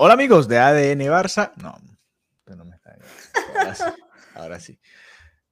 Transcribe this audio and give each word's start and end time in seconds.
Hola 0.00 0.14
amigos 0.14 0.46
de 0.46 0.56
ADN 0.60 1.00
Barça. 1.10 1.50
No, 1.56 1.74
no 2.54 2.64
me 2.64 2.76
está 2.76 2.96
ahora 3.58 3.74
sí, 3.74 3.84
ahora 4.36 4.60
sí. 4.60 4.80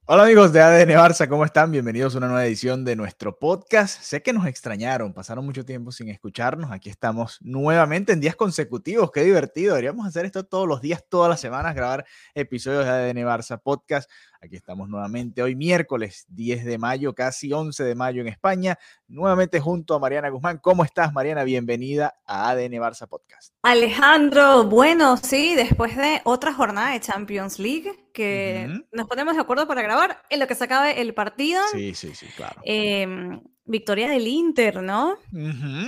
Hola 0.05 0.23
amigos 0.23 0.53
de 0.53 0.61
ADN 0.61 0.91
Barça, 0.91 1.27
¿cómo 1.27 1.43
están? 1.43 1.69
Bienvenidos 1.69 2.15
a 2.15 2.19
una 2.19 2.27
nueva 2.27 2.45
edición 2.45 2.85
de 2.85 2.95
nuestro 2.95 3.37
podcast. 3.37 4.01
Sé 4.01 4.23
que 4.23 4.31
nos 4.31 4.47
extrañaron, 4.47 5.13
pasaron 5.13 5.43
mucho 5.43 5.65
tiempo 5.65 5.91
sin 5.91 6.07
escucharnos. 6.07 6.71
Aquí 6.71 6.89
estamos 6.89 7.39
nuevamente 7.41 8.13
en 8.13 8.21
días 8.21 8.37
consecutivos. 8.37 9.11
Qué 9.11 9.25
divertido. 9.25 9.75
Deberíamos 9.75 10.07
hacer 10.07 10.25
esto 10.25 10.45
todos 10.45 10.65
los 10.65 10.79
días, 10.79 11.03
todas 11.09 11.29
las 11.29 11.41
semanas, 11.41 11.75
grabar 11.75 12.05
episodios 12.33 12.85
de 12.85 12.91
ADN 12.91 13.17
Barça 13.25 13.61
Podcast. 13.61 14.09
Aquí 14.39 14.55
estamos 14.55 14.87
nuevamente 14.87 15.41
hoy 15.41 15.55
miércoles 15.55 16.25
10 16.29 16.65
de 16.65 16.77
mayo, 16.77 17.13
casi 17.15 17.51
11 17.51 17.83
de 17.83 17.95
mayo 17.95 18.21
en 18.21 18.27
España, 18.27 18.77
nuevamente 19.07 19.59
junto 19.59 19.95
a 19.95 19.99
Mariana 19.99 20.29
Guzmán. 20.29 20.59
¿Cómo 20.59 20.83
estás, 20.83 21.11
Mariana? 21.11 21.43
Bienvenida 21.43 22.19
a 22.23 22.49
ADN 22.49 22.73
Barça 22.73 23.07
Podcast. 23.07 23.55
Alejandro, 23.63 24.65
bueno, 24.65 25.17
sí, 25.17 25.55
después 25.55 25.97
de 25.97 26.21
otra 26.23 26.53
jornada 26.53 26.91
de 26.91 26.99
Champions 26.99 27.57
League, 27.57 28.09
que 28.13 28.69
nos 28.91 29.07
ponemos 29.07 29.35
de 29.35 29.41
acuerdo 29.41 29.67
para 29.67 29.81
grabar 29.81 30.21
en 30.29 30.39
lo 30.39 30.47
que 30.47 30.55
se 30.55 30.65
acabe 30.65 31.01
el 31.01 31.15
partido. 31.15 31.61
Sí, 31.71 31.95
sí, 31.95 32.13
sí, 32.13 32.27
claro. 32.35 32.61
Em, 32.63 33.41
victoria 33.65 34.07
del 34.07 34.27
Inter, 34.27 34.83
¿no? 34.83 35.17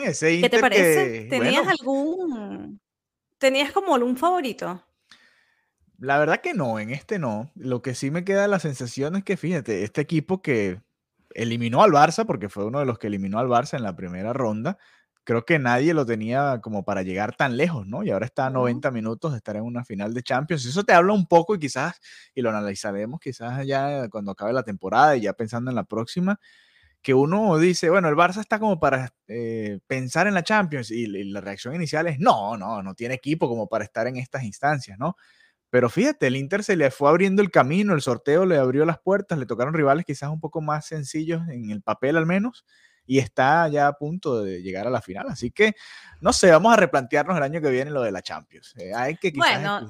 ese 0.03 0.33
Inter 0.33 0.49
¿Qué 0.49 0.57
te 0.57 0.61
parece? 0.61 1.27
¿Tenías 1.29 1.67
algún... 1.67 2.79
¿Tenías 3.37 3.71
como 3.71 3.95
algún 3.95 4.17
favorito? 4.17 4.83
La 5.99 6.17
verdad 6.17 6.39
que 6.41 6.53
no, 6.53 6.79
en 6.79 6.91
este 6.91 7.19
no. 7.19 7.51
Lo 7.55 7.81
que 7.81 7.93
sí 7.93 8.09
me 8.11 8.23
queda 8.23 8.47
la 8.47 8.59
sensación 8.59 9.15
es 9.17 9.23
que, 9.23 9.35
fíjate, 9.37 9.83
este 9.83 10.01
equipo 10.01 10.41
que 10.41 10.81
eliminó 11.35 11.83
al 11.83 11.91
Barça, 11.91 12.25
porque 12.25 12.47
fue 12.49 12.65
uno 12.65 12.79
de 12.79 12.85
los 12.85 12.97
que 12.99 13.07
eliminó 13.07 13.37
al 13.39 13.47
Barça 13.47 13.75
en 13.77 13.83
la 13.83 13.95
primera 13.95 14.31
ronda, 14.33 14.77
creo 15.25 15.45
que 15.45 15.59
nadie 15.59 15.93
lo 15.93 16.05
tenía 16.05 16.59
como 16.61 16.83
para 16.85 17.03
llegar 17.03 17.35
tan 17.35 17.57
lejos, 17.57 17.85
¿no? 17.85 18.03
Y 18.03 18.11
ahora 18.11 18.25
está 18.25 18.47
a 18.47 18.49
90 18.49 18.91
minutos 18.91 19.31
de 19.31 19.37
estar 19.37 19.57
en 19.57 19.63
una 19.63 19.83
final 19.83 20.13
de 20.13 20.23
Champions. 20.23 20.65
Eso 20.65 20.83
te 20.83 20.93
habla 20.93 21.13
un 21.13 21.27
poco 21.27 21.53
y 21.55 21.59
quizás, 21.59 21.99
y 22.33 22.41
lo 22.41 22.49
analizaremos 22.49 23.19
quizás 23.19 23.65
ya 23.67 24.07
cuando 24.09 24.31
acabe 24.31 24.53
la 24.53 24.63
temporada 24.63 25.17
y 25.17 25.21
ya 25.21 25.33
pensando 25.33 25.69
en 25.69 25.75
la 25.75 25.83
próxima, 25.83 26.39
que 27.01 27.13
uno 27.13 27.57
dice, 27.57 27.89
bueno, 27.89 28.09
el 28.09 28.15
Barça 28.15 28.39
está 28.41 28.59
como 28.59 28.79
para 28.79 29.13
eh, 29.27 29.79
pensar 29.87 30.27
en 30.27 30.33
la 30.33 30.43
Champions 30.43 30.91
y, 30.91 31.03
y 31.05 31.23
la 31.25 31.41
reacción 31.41 31.75
inicial 31.75 32.07
es, 32.07 32.19
no, 32.19 32.57
no, 32.57 32.83
no 32.83 32.93
tiene 32.95 33.15
equipo 33.15 33.47
como 33.49 33.67
para 33.67 33.85
estar 33.85 34.07
en 34.07 34.17
estas 34.17 34.43
instancias, 34.43 34.97
¿no? 34.99 35.15
Pero 35.69 35.89
fíjate, 35.89 36.27
el 36.27 36.35
Inter 36.35 36.63
se 36.63 36.75
le 36.75 36.89
fue 36.91 37.09
abriendo 37.09 37.41
el 37.41 37.51
camino, 37.51 37.93
el 37.93 38.01
sorteo 38.01 38.45
le 38.45 38.57
abrió 38.57 38.85
las 38.85 38.99
puertas, 38.99 39.37
le 39.37 39.45
tocaron 39.45 39.73
rivales 39.73 40.05
quizás 40.05 40.29
un 40.29 40.39
poco 40.39 40.61
más 40.61 40.85
sencillos 40.85 41.41
en 41.49 41.69
el 41.69 41.81
papel 41.81 42.17
al 42.17 42.25
menos, 42.25 42.65
y 43.09 43.17
está 43.17 43.67
ya 43.69 43.87
a 43.87 43.93
punto 43.93 44.43
de 44.43 44.61
llegar 44.61 44.85
a 44.85 44.91
la 44.91 45.01
final. 45.01 45.25
Así 45.29 45.49
que, 45.49 45.73
no 46.21 46.31
sé, 46.31 46.51
vamos 46.51 46.71
a 46.71 46.75
replantearnos 46.75 47.35
el 47.35 47.41
año 47.41 47.59
que 47.59 47.71
viene 47.71 47.89
lo 47.89 48.03
de 48.03 48.11
la 48.11 48.21
Champions. 48.21 48.75
Eh, 48.77 48.93
hay 48.93 49.17
que 49.17 49.33
quizás 49.33 49.83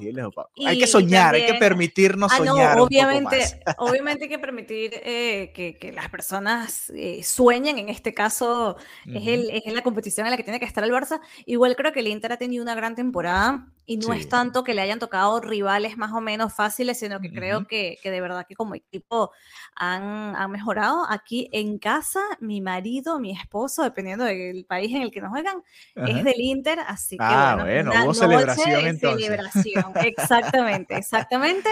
Hay 0.66 0.80
que 0.80 0.88
soñar, 0.88 1.36
hay 1.36 1.46
que 1.46 1.56
permitirnos 1.56 2.32
ah, 2.32 2.38
soñar. 2.38 2.78
No, 2.78 2.84
obviamente, 2.84 3.62
obviamente 3.78 4.24
hay 4.24 4.30
que 4.30 4.40
permitir 4.40 4.92
eh, 5.04 5.52
que, 5.54 5.78
que, 5.78 5.92
las 5.92 6.10
personas 6.10 6.90
eh, 6.96 7.22
sueñen. 7.22 7.78
En 7.78 7.90
este 7.90 8.14
caso, 8.14 8.78
es, 9.06 9.28
el, 9.28 9.50
es 9.50 9.74
la 9.74 9.82
competición 9.82 10.26
en 10.26 10.32
la 10.32 10.38
que 10.38 10.44
tiene 10.44 10.62
que 10.62 10.66
estar 10.66 10.86
el 10.86 10.92
Barça. 10.92 11.20
Igual 11.46 11.76
creo 11.76 11.92
que 11.92 12.00
el 12.00 12.08
Inter 12.08 12.32
ha 12.32 12.38
tenido 12.38 12.64
una 12.64 12.74
gran 12.74 12.96
temporada 12.96 13.68
y 13.90 13.98
no 13.98 14.14
es 14.14 14.30
tanto 14.30 14.64
que 14.64 14.76
le 14.76 14.82
hayan 14.82 15.00
tocado 15.00 15.42
rivales 15.42 15.98
más 15.98 16.14
o 16.14 16.22
menos 16.22 16.54
fáciles, 16.54 17.00
sino 17.00 17.20
que 17.20 17.32
creo 17.32 17.66
que, 17.66 17.98
que, 18.04 18.12
de 18.12 18.22
verdad 18.22 18.46
que 18.48 18.54
como 18.54 18.76
equipo 18.76 19.32
han, 19.76 20.36
han, 20.36 20.52
mejorado. 20.52 21.08
Aquí 21.10 21.50
en 21.54 21.80
casa, 21.80 22.20
mi 22.40 22.62
marido, 22.62 23.20
mi 23.20 23.32
esposo, 23.32 23.82
dependiendo 23.82 24.26
del 24.26 24.64
país 24.66 24.94
en 24.94 25.02
el 25.02 25.10
que 25.10 25.22
nos 25.22 25.32
juegan, 25.32 25.64
es 25.96 26.24
del 26.24 26.40
Inter, 26.40 26.78
así 26.86 27.18
que 27.18 27.24
ah, 27.26 27.58
bueno, 27.60 27.92
hubo 28.06 28.14
celebración 28.14 28.86
entonces. 28.86 29.26
Celebración, 29.26 29.92
exactamente, 30.06 30.96
exactamente. 30.96 31.70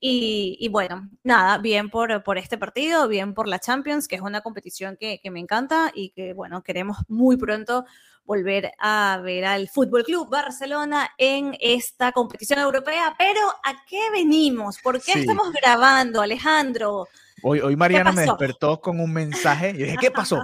Y, 0.00 0.56
y, 0.58 0.68
bueno, 0.70 1.08
nada, 1.22 1.58
bien 1.58 1.88
por, 1.88 2.24
por 2.24 2.36
este 2.36 2.58
partido, 2.58 3.06
bien 3.06 3.32
por 3.32 3.46
la 3.46 3.60
Champions, 3.60 4.08
que 4.08 4.16
es 4.16 4.22
una 4.22 4.40
competición 4.40 4.96
que, 4.98 5.20
que 5.22 5.30
me 5.30 5.38
encanta 5.38 5.92
y 5.94 6.10
que, 6.10 6.34
bueno, 6.34 6.64
queremos 6.64 6.98
muy 7.06 7.36
pronto 7.36 7.84
volver 8.24 8.72
a 8.78 9.20
ver 9.22 9.44
al 9.44 9.68
Fútbol 9.68 10.04
Club 10.04 10.28
Barcelona 10.28 11.10
en 11.18 11.56
esta 11.60 12.12
competición 12.12 12.58
europea. 12.58 13.14
Pero 13.18 13.40
¿a 13.62 13.84
qué 13.86 14.10
venimos? 14.12 14.78
¿Por 14.82 15.00
qué 15.02 15.12
estamos 15.12 15.52
grabando, 15.52 16.20
Alejandro? 16.20 17.06
Hoy, 17.42 17.60
hoy 17.60 17.76
Mariana 17.76 18.12
me 18.12 18.22
despertó 18.22 18.80
con 18.80 19.00
un 19.00 19.12
mensaje 19.12 19.70
y 19.70 19.82
dije, 19.84 19.96
¿qué 20.00 20.10
pasó? 20.10 20.38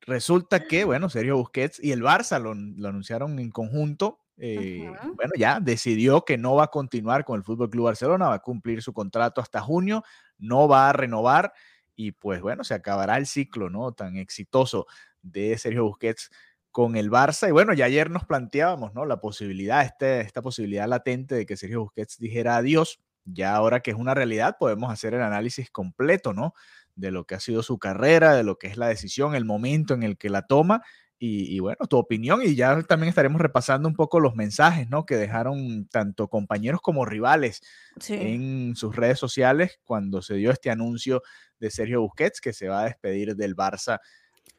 Resulta 0.00 0.64
que, 0.64 0.84
bueno, 0.84 1.08
Sergio 1.08 1.36
Busquets 1.36 1.82
y 1.82 1.92
el 1.92 2.02
Barça 2.02 2.40
lo, 2.40 2.50
anunciaron 2.50 3.38
en 3.38 3.50
conjunto. 3.50 4.20
Eh, 4.36 4.90
bueno, 5.14 5.32
ya 5.38 5.60
decidió 5.60 6.24
que 6.24 6.36
no 6.36 6.56
va 6.56 6.64
a 6.64 6.70
continuar 6.70 7.24
con 7.24 7.36
el 7.36 7.44
Fútbol 7.44 7.70
Club 7.70 7.84
Barcelona, 7.84 8.28
va 8.28 8.34
a 8.34 8.42
cumplir 8.42 8.82
su 8.82 8.92
contrato 8.92 9.40
hasta 9.40 9.60
junio, 9.60 10.02
no 10.38 10.66
va 10.66 10.90
a 10.90 10.92
renovar 10.92 11.52
y 11.94 12.12
pues 12.12 12.42
bueno, 12.42 12.64
se 12.64 12.74
acabará 12.74 13.16
el 13.16 13.26
ciclo, 13.26 13.70
¿no? 13.70 13.92
Tan 13.92 14.16
exitoso 14.16 14.86
de 15.22 15.56
Sergio 15.56 15.84
Busquets 15.84 16.30
con 16.74 16.96
el 16.96 17.08
Barça. 17.08 17.48
Y 17.48 17.52
bueno, 17.52 17.72
ya 17.72 17.84
ayer 17.84 18.10
nos 18.10 18.24
planteábamos, 18.24 18.94
¿no? 18.94 19.06
La 19.06 19.20
posibilidad, 19.20 19.84
este, 19.84 20.22
esta 20.22 20.42
posibilidad 20.42 20.88
latente 20.88 21.36
de 21.36 21.46
que 21.46 21.56
Sergio 21.56 21.82
Busquets 21.82 22.18
dijera 22.18 22.56
adiós. 22.56 22.98
Ya 23.24 23.54
ahora 23.54 23.78
que 23.78 23.92
es 23.92 23.96
una 23.96 24.12
realidad, 24.12 24.56
podemos 24.58 24.90
hacer 24.90 25.14
el 25.14 25.22
análisis 25.22 25.70
completo, 25.70 26.32
¿no? 26.32 26.52
De 26.96 27.12
lo 27.12 27.26
que 27.26 27.36
ha 27.36 27.40
sido 27.40 27.62
su 27.62 27.78
carrera, 27.78 28.34
de 28.34 28.42
lo 28.42 28.58
que 28.58 28.66
es 28.66 28.76
la 28.76 28.88
decisión, 28.88 29.36
el 29.36 29.44
momento 29.44 29.94
en 29.94 30.02
el 30.02 30.18
que 30.18 30.28
la 30.30 30.48
toma. 30.48 30.82
Y, 31.26 31.58
bueno, 31.60 31.86
tu 31.88 31.96
opinión. 31.96 32.42
Y 32.42 32.56
ya 32.56 32.82
también 32.82 33.08
estaremos 33.08 33.40
repasando 33.40 33.88
un 33.88 33.94
poco 33.94 34.18
los 34.20 34.34
mensajes, 34.34 34.90
¿no? 34.90 35.06
Que 35.06 35.16
dejaron 35.16 35.86
tanto 35.86 36.28
compañeros 36.28 36.80
como 36.82 37.06
rivales 37.06 37.62
en 38.08 38.74
sus 38.74 38.94
redes 38.94 39.20
sociales 39.20 39.78
cuando 39.84 40.20
se 40.22 40.34
dio 40.34 40.50
este 40.50 40.70
anuncio 40.70 41.22
de 41.60 41.70
Sergio 41.70 42.02
Busquets, 42.02 42.40
que 42.40 42.52
se 42.52 42.68
va 42.68 42.80
a 42.80 42.84
despedir 42.86 43.36
del 43.36 43.56
Barça 43.56 44.00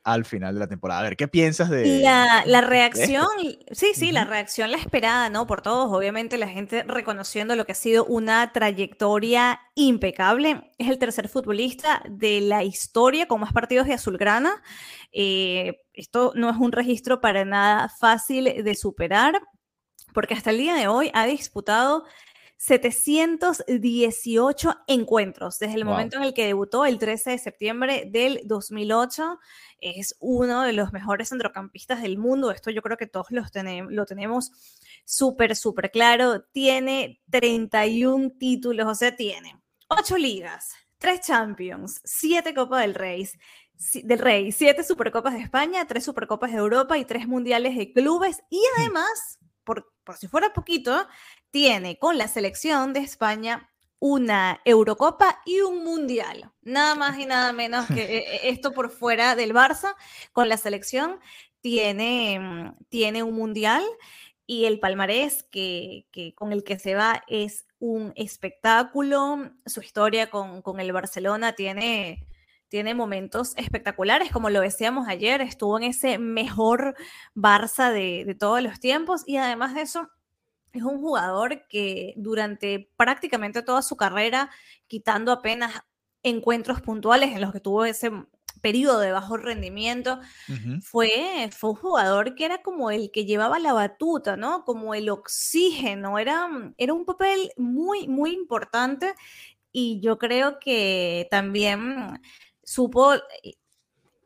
al 0.05 0.23
final 0.23 0.53
de 0.53 0.59
la 0.59 0.67
temporada. 0.67 0.99
A 0.99 1.03
ver, 1.03 1.17
¿qué 1.17 1.27
piensas 1.27 1.67
de 1.71 1.99
la, 1.99 2.43
la 2.45 2.61
reacción? 2.61 3.25
Sí, 3.71 3.87
sí, 3.95 4.11
la 4.11 4.23
reacción 4.23 4.71
la 4.71 4.77
esperada, 4.77 5.29
¿no? 5.31 5.47
Por 5.47 5.63
todos, 5.63 5.91
obviamente 5.91 6.37
la 6.37 6.47
gente 6.47 6.83
reconociendo 6.83 7.55
lo 7.55 7.65
que 7.65 7.71
ha 7.71 7.75
sido 7.75 8.05
una 8.05 8.53
trayectoria 8.53 9.59
impecable. 9.73 10.71
Es 10.77 10.89
el 10.89 10.99
tercer 10.99 11.27
futbolista 11.27 12.03
de 12.07 12.39
la 12.41 12.63
historia 12.63 13.27
con 13.27 13.41
más 13.41 13.51
partidos 13.51 13.87
de 13.87 13.93
Azulgrana. 13.93 14.61
Eh, 15.11 15.81
esto 15.93 16.33
no 16.35 16.51
es 16.51 16.57
un 16.57 16.71
registro 16.71 17.19
para 17.19 17.43
nada 17.43 17.89
fácil 17.89 18.63
de 18.63 18.75
superar, 18.75 19.41
porque 20.13 20.35
hasta 20.35 20.51
el 20.51 20.59
día 20.59 20.75
de 20.75 20.87
hoy 20.87 21.09
ha 21.15 21.25
disputado 21.25 22.05
718 22.57 24.75
encuentros 24.87 25.59
desde 25.59 25.75
el 25.75 25.85
momento 25.85 26.17
en 26.17 26.23
el 26.23 26.33
que 26.33 26.45
debutó 26.45 26.85
el 26.85 26.97
13 26.97 27.31
de 27.31 27.37
septiembre 27.37 28.07
del 28.09 28.41
2008. 28.45 29.39
Es 29.81 30.15
uno 30.19 30.63
de 30.63 30.73
los 30.73 30.93
mejores 30.93 31.29
centrocampistas 31.29 32.01
del 32.01 32.17
mundo. 32.17 32.51
Esto 32.51 32.71
yo 32.71 32.81
creo 32.81 32.97
que 32.97 33.07
todos 33.07 33.27
los 33.29 33.51
lo 33.89 34.05
tenemos 34.05 34.51
súper, 35.05 35.55
súper 35.55 35.91
claro. 35.91 36.43
Tiene 36.43 37.21
31 37.29 38.31
títulos, 38.39 38.87
o 38.87 38.95
sea, 38.95 39.15
tiene 39.15 39.61
8 39.89 40.17
ligas, 40.17 40.73
3 40.97 41.21
Champions, 41.21 42.01
7 42.03 42.53
Copas 42.53 42.81
del 42.81 42.95
Rey, 42.95 43.29
del 44.03 44.19
Rey, 44.19 44.51
7 44.51 44.83
Supercopas 44.83 45.33
de 45.33 45.41
España, 45.41 45.85
3 45.85 46.03
Supercopas 46.03 46.51
de 46.51 46.57
Europa 46.57 46.97
y 46.97 47.05
3 47.05 47.27
Mundiales 47.27 47.77
de 47.77 47.91
Clubes. 47.91 48.43
Y 48.49 48.57
hmm. 48.57 48.81
además, 48.81 49.39
por, 49.63 49.93
por 50.05 50.17
si 50.17 50.27
fuera 50.27 50.53
poquito, 50.53 51.07
tiene 51.51 51.99
con 51.99 52.17
la 52.17 52.27
selección 52.27 52.93
de 52.93 53.01
España 53.01 53.69
una 53.99 54.61
Eurocopa 54.65 55.41
y 55.45 55.61
un 55.61 55.83
Mundial. 55.83 56.51
Nada 56.61 56.95
más 56.95 57.17
y 57.17 57.25
nada 57.25 57.51
menos 57.53 57.87
que 57.87 58.03
eh, 58.03 58.17
eh, 58.17 58.39
esto 58.43 58.71
por 58.71 58.89
fuera 58.89 59.35
del 59.35 59.53
Barça. 59.53 59.95
Con 60.31 60.47
la 60.47 60.57
selección 60.57 61.19
tiene, 61.61 62.39
mm, 62.39 62.75
tiene 62.89 63.23
un 63.23 63.35
Mundial 63.35 63.83
y 64.45 64.65
el 64.65 64.79
palmarés 64.79 65.43
que, 65.43 66.05
con 66.35 66.53
el 66.53 66.63
que 66.63 66.77
se 66.77 66.95
va 66.95 67.23
es 67.27 67.65
un 67.79 68.13
espectáculo. 68.15 69.51
Su 69.65 69.81
historia 69.81 70.29
con, 70.29 70.79
el 70.79 70.91
Barcelona 70.91 71.53
tiene, 71.53 72.27
tiene 72.67 72.93
momentos 72.93 73.53
espectaculares, 73.57 74.31
como 74.31 74.49
lo 74.49 74.61
decíamos 74.61 75.07
ayer, 75.07 75.41
estuvo 75.41 75.77
en 75.77 75.83
ese 75.83 76.17
mejor 76.17 76.95
Barça 77.35 77.91
de, 77.91 78.25
de 78.25 78.35
todos 78.35 78.61
los 78.61 78.79
tiempos 78.79 79.23
y 79.25 79.37
además 79.37 79.75
de 79.75 79.81
eso 79.81 80.09
es 80.73 80.83
un 80.83 80.99
jugador 80.99 81.67
que 81.67 82.13
durante 82.17 82.91
prácticamente 82.97 83.61
toda 83.61 83.81
su 83.81 83.95
carrera, 83.95 84.49
quitando 84.87 85.31
apenas 85.31 85.81
encuentros 86.21 86.81
puntuales 86.81 87.33
en 87.33 87.41
los 87.41 87.53
que 87.53 87.59
tuvo 87.59 87.85
ese 87.85 88.11
periodo 88.61 88.99
de 88.99 89.11
bajo 89.11 89.37
rendimiento, 89.37 90.19
fue, 90.81 91.49
fue 91.51 91.69
un 91.69 91.75
jugador 91.75 92.35
que 92.35 92.45
era 92.45 92.61
como 92.61 92.89
el 92.89 93.11
que 93.11 93.25
llevaba 93.25 93.59
la 93.59 93.73
batuta, 93.73 94.37
¿no? 94.37 94.65
Como 94.65 94.95
el 94.95 95.09
oxígeno, 95.09 96.17
era, 96.17 96.49
era 96.77 96.93
un 96.93 97.05
papel 97.05 97.51
muy, 97.57 98.07
muy 98.07 98.31
importante 98.31 99.13
y 99.71 99.99
yo 100.01 100.17
creo 100.17 100.57
que 100.59 101.27
también 101.29 102.19
supo 102.65 103.13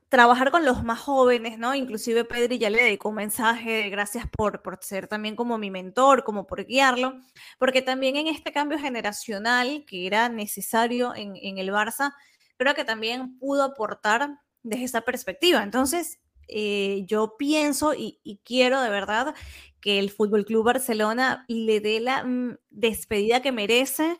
trabajar 0.09 0.49
con 0.49 0.65
los 0.65 0.83
más 0.83 0.99
jóvenes, 0.99 1.59
¿no? 1.59 1.75
Inclusive 1.75 2.25
Pedri 2.25 2.57
ya 2.57 2.71
le 2.71 2.81
dedicó 2.81 3.09
un 3.09 3.15
mensaje 3.15 3.83
de 3.83 3.89
gracias 3.91 4.25
por, 4.27 4.63
por 4.63 4.79
ser 4.81 5.07
también 5.07 5.35
como 5.35 5.59
mi 5.59 5.69
mentor, 5.69 6.23
como 6.23 6.47
por 6.47 6.65
guiarlo, 6.65 7.19
porque 7.59 7.83
también 7.83 8.15
en 8.15 8.25
este 8.25 8.51
cambio 8.51 8.79
generacional 8.79 9.85
que 9.85 10.07
era 10.07 10.27
necesario 10.27 11.13
en, 11.15 11.35
en 11.35 11.59
el 11.59 11.69
Barça, 11.69 12.13
creo 12.57 12.73
que 12.73 12.83
también 12.83 13.37
pudo 13.37 13.63
aportar 13.63 14.39
desde 14.63 14.85
esa 14.85 15.01
perspectiva. 15.01 15.61
Entonces, 15.61 16.19
eh, 16.51 17.03
yo 17.05 17.35
pienso 17.37 17.93
y, 17.93 18.19
quiero 18.43 18.81
de 18.81 18.89
verdad 18.89 19.35
que 19.81 19.99
el 19.99 20.09
Fútbol 20.09 20.45
Club 20.45 20.65
Barcelona 20.65 21.45
le 21.47 21.79
dé 21.79 21.99
la 21.99 22.23
mm, 22.23 22.57
despedida 22.71 23.41
que 23.41 23.51
merece, 23.51 24.17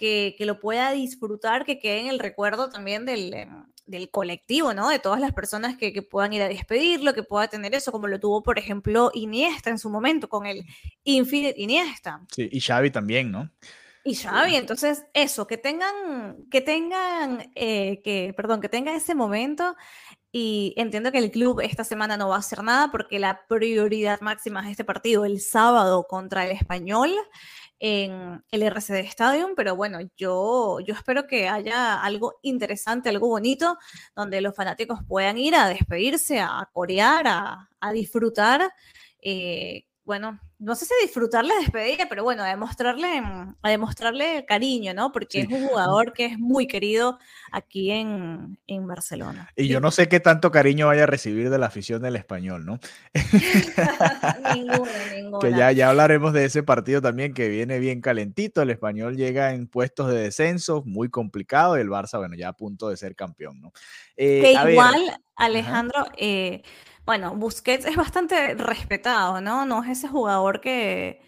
que, 0.00 0.34
que, 0.38 0.46
lo 0.46 0.58
pueda 0.58 0.92
disfrutar, 0.92 1.66
que 1.66 1.78
quede 1.78 2.00
en 2.00 2.06
el 2.06 2.18
recuerdo 2.18 2.70
también 2.70 3.04
del, 3.04 3.34
em, 3.34 3.66
del 3.84 4.10
colectivo, 4.10 4.72
¿no? 4.72 4.88
De 4.88 4.98
todas 4.98 5.20
las 5.20 5.34
personas 5.34 5.76
que, 5.76 5.92
que, 5.92 6.00
puedan 6.00 6.32
ir 6.32 6.40
a 6.40 6.48
despedirlo, 6.48 7.12
que 7.12 7.22
pueda 7.22 7.48
tener 7.48 7.74
eso, 7.74 7.92
como 7.92 8.06
lo 8.06 8.18
tuvo, 8.18 8.42
por 8.42 8.58
ejemplo, 8.58 9.10
Iniesta 9.12 9.68
en 9.68 9.78
su 9.78 9.90
momento 9.90 10.30
con 10.30 10.46
el 10.46 10.64
Infinite 11.04 11.60
Iniesta. 11.60 12.22
Sí, 12.34 12.48
y 12.50 12.60
Xavi 12.62 12.90
también, 12.90 13.30
¿no? 13.30 13.50
Y 14.02 14.14
Xavi, 14.14 14.56
entonces 14.56 15.04
eso, 15.12 15.46
que 15.46 15.58
tengan, 15.58 16.46
que 16.50 16.62
tengan, 16.62 17.52
eh, 17.54 18.00
que, 18.02 18.32
perdón, 18.34 18.62
que 18.62 18.70
tengan 18.70 18.94
ese 18.94 19.14
momento 19.14 19.76
y 20.32 20.72
entiendo 20.78 21.12
que 21.12 21.18
el 21.18 21.30
club 21.30 21.60
esta 21.60 21.84
semana 21.84 22.16
no 22.16 22.30
va 22.30 22.36
a 22.36 22.38
hacer 22.38 22.62
nada 22.62 22.90
porque 22.90 23.18
la 23.18 23.46
prioridad 23.48 24.22
máxima 24.22 24.62
es 24.64 24.70
este 24.70 24.84
partido 24.84 25.26
el 25.26 25.40
sábado 25.40 26.06
contra 26.08 26.46
el 26.46 26.52
español 26.52 27.14
en 27.80 28.44
el 28.50 28.62
RCD 28.62 29.06
Stadium, 29.06 29.54
pero 29.56 29.74
bueno, 29.74 29.98
yo, 30.16 30.80
yo 30.80 30.94
espero 30.94 31.26
que 31.26 31.48
haya 31.48 32.00
algo 32.02 32.34
interesante, 32.42 33.08
algo 33.08 33.28
bonito, 33.28 33.78
donde 34.14 34.42
los 34.42 34.54
fanáticos 34.54 35.00
puedan 35.08 35.38
ir 35.38 35.54
a 35.54 35.68
despedirse, 35.68 36.40
a 36.40 36.68
corear, 36.72 37.26
a, 37.26 37.92
disfrutar. 37.92 38.70
Eh, 39.22 39.86
bueno, 40.04 40.38
no 40.60 40.74
sé 40.74 40.84
si 40.84 40.92
disfrutarle 41.00 41.54
despedida, 41.58 42.06
pero 42.08 42.22
bueno, 42.22 42.42
a 42.42 42.48
demostrarle, 42.48 43.22
a 43.62 43.70
demostrarle 43.70 44.44
cariño, 44.46 44.92
¿no? 44.92 45.10
Porque 45.10 45.40
es 45.40 45.48
un 45.48 45.66
jugador 45.66 46.12
que 46.12 46.26
es 46.26 46.38
muy 46.38 46.66
querido 46.66 47.18
aquí 47.50 47.90
en, 47.90 48.58
Barcelona. 48.86 49.50
Y 49.56 49.68
yo 49.68 49.80
no 49.80 49.90
sé 49.90 50.08
qué 50.08 50.20
tanto 50.20 50.50
cariño 50.50 50.88
vaya 50.88 51.04
a 51.04 51.06
recibir 51.06 51.48
de 51.48 51.58
la 51.58 51.66
afición 51.66 52.02
del 52.02 52.16
español, 52.16 52.66
¿no? 52.66 52.78
ninguna, 54.54 54.90
ninguna. 55.14 55.38
Que 55.40 55.50
ya, 55.50 55.72
ya 55.72 55.88
hablaremos 55.88 56.34
de 56.34 56.44
ese 56.44 56.62
partido 56.62 57.00
también 57.00 57.32
que 57.32 57.48
viene 57.48 57.78
bien 57.78 58.02
calentito. 58.02 58.60
El 58.60 58.70
español 58.70 59.16
llega 59.16 59.54
en 59.54 59.66
puestos 59.66 60.12
de 60.12 60.18
descenso, 60.18 60.82
muy 60.84 61.08
complicado, 61.08 61.78
y 61.78 61.80
el 61.80 61.88
Barça, 61.88 62.18
bueno, 62.18 62.36
ya 62.36 62.48
a 62.48 62.52
punto 62.52 62.90
de 62.90 62.98
ser 62.98 63.16
campeón, 63.16 63.62
¿no? 63.62 63.72
Eh, 64.16 64.42
que 64.42 64.72
igual, 64.72 65.18
Alejandro, 65.36 66.06
eh, 66.18 66.62
bueno, 67.10 67.34
Busquets 67.34 67.86
es 67.86 67.96
bastante 67.96 68.54
respetado, 68.54 69.40
¿no? 69.40 69.66
No 69.66 69.82
es 69.82 69.98
ese 69.98 70.06
jugador 70.06 70.60
que, 70.60 71.20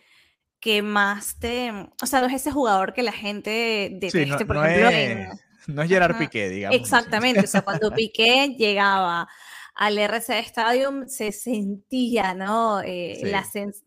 que 0.60 0.80
más 0.80 1.40
te. 1.40 1.72
O 2.00 2.06
sea, 2.06 2.20
no 2.20 2.28
es 2.28 2.34
ese 2.34 2.52
jugador 2.52 2.92
que 2.92 3.02
la 3.02 3.10
gente 3.10 3.90
deteste, 3.90 4.46
por 4.46 4.64
ejemplo. 4.64 4.90
Es, 4.90 5.28
No 5.66 5.82
es 5.82 5.88
Gerard 5.88 6.16
Piqué, 6.18 6.50
digamos. 6.50 6.78
Exactamente, 6.78 7.40
o 7.40 7.46
sea, 7.48 7.62
cuando 7.62 7.90
Piqué 7.96 8.54
llegaba 8.56 9.28
al 9.74 9.98
RC 9.98 10.38
Stadium 10.38 11.08
se 11.08 11.32
sentía, 11.32 12.32
¿no? 12.32 12.80
Eh, 12.84 13.20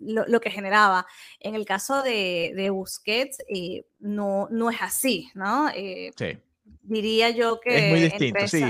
lo, 0.02 0.42
que 0.42 0.52
generaba. 0.52 1.08
En 1.40 1.56
el 1.56 1.64
caso 1.64 2.04
de, 2.04 2.70
Busquets, 2.74 3.38
eh, 3.48 3.86
no, 4.00 4.50
no 4.52 4.70
es 4.70 4.82
así, 4.82 5.30
¿no? 5.34 5.70
Eh, 5.70 6.12
sí. 6.18 6.38
Diría 6.82 7.30
yo 7.30 7.62
que... 7.62 7.86
Es 7.86 7.90
muy 7.90 8.02
distinto, 8.02 8.48
sí. 8.50 8.66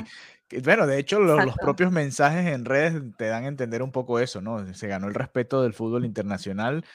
Bueno, 0.64 0.86
de 0.86 1.00
hecho, 1.00 1.20
los, 1.20 1.56
propios 1.56 1.92
mensajes 1.92 2.46
en 2.54 2.66
redes 2.66 3.02
te 3.18 3.26
dan 3.28 3.46
a 3.46 3.48
entender 3.48 3.82
un 3.82 3.92
poco 3.92 4.20
eso, 4.20 4.42
¿no? 4.42 4.74
Se 4.74 4.88
ganó 4.88 5.08
el 5.08 5.16
respeto 5.16 5.64
del 5.64 5.74
fútbol 5.74 6.06
internacional. 6.06 6.86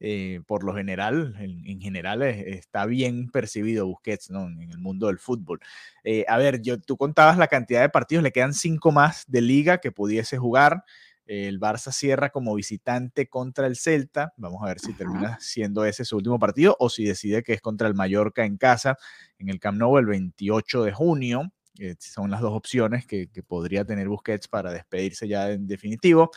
Eh, 0.00 0.40
por 0.46 0.64
lo 0.64 0.74
general, 0.74 1.34
en, 1.38 1.80
general 1.80 2.22
está 2.22 2.84
bien 2.84 3.30
percibido 3.30 3.86
Busquets 3.86 4.28
¿no? 4.30 4.46
en 4.48 4.70
el 4.70 4.78
mundo 4.78 5.06
del 5.06 5.18
fútbol. 5.18 5.60
Eh, 6.02 6.24
a 6.28 6.36
ver, 6.36 6.60
yo, 6.62 6.80
tú 6.80 6.96
contabas 6.96 7.38
la 7.38 7.46
cantidad 7.46 7.80
de 7.80 7.88
partidos, 7.88 8.24
le 8.24 8.32
quedan 8.32 8.54
cinco 8.54 8.90
más 8.90 9.24
de 9.28 9.40
liga 9.40 9.78
que 9.78 9.92
pudiese 9.92 10.36
jugar. 10.36 10.84
El 11.26 11.58
Barça 11.58 11.90
cierra 11.90 12.30
como 12.30 12.54
visitante 12.54 13.28
contra 13.28 13.66
el 13.66 13.76
Celta. 13.76 14.34
Vamos 14.36 14.62
a 14.62 14.66
ver 14.66 14.78
si 14.78 14.92
termina 14.92 15.38
siendo 15.40 15.84
ese 15.84 16.04
su 16.04 16.16
último 16.16 16.38
partido 16.38 16.76
o 16.78 16.90
si 16.90 17.04
decide 17.04 17.42
que 17.42 17.54
es 17.54 17.62
contra 17.62 17.88
el 17.88 17.94
Mallorca 17.94 18.44
en 18.44 18.58
casa 18.58 18.98
en 19.38 19.48
el 19.48 19.58
Camp 19.58 19.78
Nou 19.78 19.96
el 19.96 20.06
28 20.06 20.84
de 20.84 20.92
junio. 20.92 21.52
Eh, 21.78 21.96
son 21.98 22.30
las 22.30 22.40
dos 22.40 22.52
opciones 22.52 23.06
que, 23.06 23.28
podría 23.46 23.84
tener 23.84 24.08
Busquets 24.08 24.48
para 24.48 24.72
despedirse 24.72 25.28
ya 25.28 25.50
en 25.50 25.66
definitivo. 25.66 26.30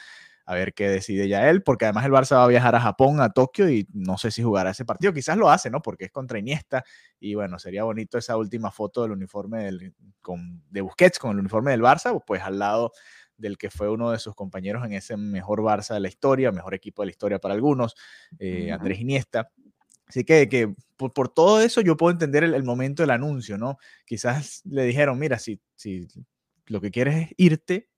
A 0.45 0.55
ver 0.55 0.73
qué 0.73 0.87
decide 0.87 1.27
ya 1.27 1.49
él, 1.49 1.61
porque 1.61 1.85
además 1.85 2.05
el 2.05 2.11
Barça 2.13 2.37
va 2.37 2.45
a 2.45 2.47
viajar 2.47 2.73
a 2.73 2.79
Japón, 2.79 3.19
a 3.19 3.29
Tokio, 3.31 3.69
y 3.69 3.85
no 3.91 4.17
sé 4.17 4.31
si 4.31 4.41
jugará 4.41 4.69
ese 4.69 4.85
partido. 4.85 5.11
Quizás 5.11 5.35
lo 5.37 5.49
hace, 5.49 5.69
¿no? 5.69 5.81
Porque 5.81 6.05
es 6.05 6.11
contra 6.11 6.39
Iniesta. 6.39 6.85
Y 7.19 7.35
bueno, 7.35 7.59
sería 7.59 7.83
bonito 7.83 8.17
esa 8.17 8.37
última 8.37 8.71
foto 8.71 9.01
del 9.01 9.11
uniforme 9.11 9.93
con, 10.21 10.63
de 10.69 10.81
Busquets 10.81 11.19
con 11.19 11.31
el 11.31 11.39
uniforme 11.39 11.71
del 11.71 11.81
Barça, 11.81 12.23
pues 12.25 12.41
al 12.43 12.59
lado 12.59 12.93
del 13.35 13.57
que 13.57 13.69
fue 13.69 13.89
uno 13.89 14.11
de 14.11 14.19
sus 14.19 14.35
compañeros 14.35 14.83
en 14.85 14.93
ese 14.93 15.15
mejor 15.17 15.61
Barça 15.61 15.93
de 15.93 15.99
la 15.99 16.07
historia, 16.07 16.51
mejor 16.51 16.73
equipo 16.73 17.01
de 17.01 17.07
la 17.07 17.11
historia 17.11 17.39
para 17.39 17.53
algunos, 17.53 17.95
eh, 18.39 18.71
Andrés 18.71 18.99
Iniesta. 18.99 19.51
Así 20.07 20.23
que, 20.23 20.47
que 20.47 20.73
por, 20.95 21.29
todo 21.29 21.61
eso 21.61 21.81
yo 21.81 21.97
puedo 21.97 22.11
entender 22.11 22.43
el, 22.43 22.63
momento 22.63 23.03
del 23.03 23.11
anuncio, 23.11 23.57
¿no? 23.57 23.77
Quizás 24.05 24.61
le 24.65 24.83
dijeron, 24.83 25.19
mira, 25.19 25.37
si, 25.37 25.61
si 25.75 26.07
lo 26.65 26.79
que 26.81 26.91
quieres 26.91 27.27
es 27.27 27.33
irte, 27.37 27.89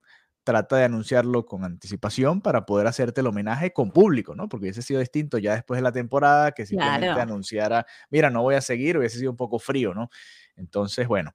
trata 0.43 0.77
de 0.77 0.85
anunciarlo 0.85 1.45
con 1.45 1.63
anticipación 1.63 2.41
para 2.41 2.65
poder 2.65 2.87
hacerte 2.87 3.21
el 3.21 3.27
homenaje 3.27 3.71
con 3.71 3.91
público, 3.91 4.33
¿no? 4.33 4.49
Porque 4.49 4.65
hubiese 4.65 4.81
sido 4.81 4.99
distinto 4.99 5.37
ya 5.37 5.53
después 5.53 5.77
de 5.77 5.83
la 5.83 5.91
temporada 5.91 6.51
que 6.53 6.65
simplemente 6.65 7.21
anunciara, 7.21 7.85
mira, 8.09 8.31
no 8.31 8.41
voy 8.41 8.55
a 8.55 8.61
seguir, 8.61 8.97
hubiese 8.97 9.19
sido 9.19 9.29
un 9.29 9.37
poco 9.37 9.59
frío, 9.59 9.93
¿no? 9.93 10.09
Entonces, 10.55 11.07
bueno, 11.07 11.33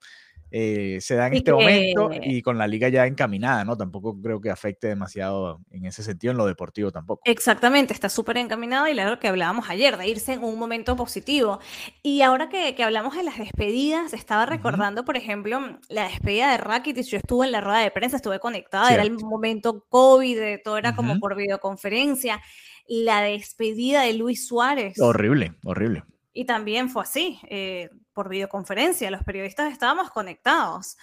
eh, 0.51 0.99
se 1.01 1.17
da 1.17 1.27
en 1.27 1.35
este 1.35 1.53
momento 1.53 2.11
y 2.23 2.43
con 2.43 2.59
la 2.59 2.67
liga 2.67 2.89
ya 2.89 3.07
encaminada, 3.07 3.65
¿no? 3.65 3.77
Tampoco 3.77 4.21
creo 4.21 4.41
que 4.41 4.51
afecte 4.51 4.89
demasiado 4.89 5.61
en 5.71 5.85
ese 5.87 6.03
sentido 6.03 6.31
en 6.31 6.37
lo 6.37 6.47
deportivo 6.47 6.93
tampoco. 6.93 7.23
Exactamente, 7.25 7.93
está 7.93 8.09
súper 8.09 8.37
encaminado 8.37 8.87
y 8.89 8.95
lo 8.95 9.19
que 9.19 9.29
hablábamos 9.29 9.69
ayer, 9.69 9.97
de 9.97 10.09
irse 10.09 10.35
en 10.35 10.45
un 10.45 10.59
momento 10.59 10.97
positivo. 10.97 11.59
Y 12.03 12.23
ahora 12.23 12.49
que, 12.49 12.75
que 12.75 12.85
hablamos 12.85 13.17
de 13.17 13.25
las 13.25 13.39
despedidas, 13.39 14.13
estaba 14.13 14.47
recordando, 14.47 15.05
por 15.05 15.17
ejemplo, 15.17 15.61
la 15.89 16.09
despedida 16.09 16.53
de 16.53 16.59
Rakitic, 16.59 17.07
yo 17.07 17.19
estuve 17.19 17.47
en 17.47 17.53
la 17.53 17.61
rueda 17.61 17.81
de 17.81 17.91
prensa, 17.91 18.17
estuve 18.17 18.39
conectada, 18.39 18.93
era 18.93 19.03
el 19.03 19.13
momento 19.13 19.85
COVID, 19.89 20.61
todo 20.63 20.79
era 20.79 20.95
como 20.95 21.19
por 21.19 21.37
videoconferencia. 21.37 22.41
La 22.87 23.23
despedida 23.23 24.03
de 24.03 24.13
Luis 24.13 24.47
Suárez. 24.47 25.01
Horrible, 25.01 25.55
horrible. 25.65 26.05
Y 26.37 26.47
también 26.47 26.91
fue 26.91 27.03
así, 27.03 27.39
eh, 27.49 27.91
por 28.13 28.29
videoconferencia, 28.29 29.09
los 29.11 29.23
periodistas 29.23 29.73
estábamos 29.73 30.11
conectados. 30.11 30.97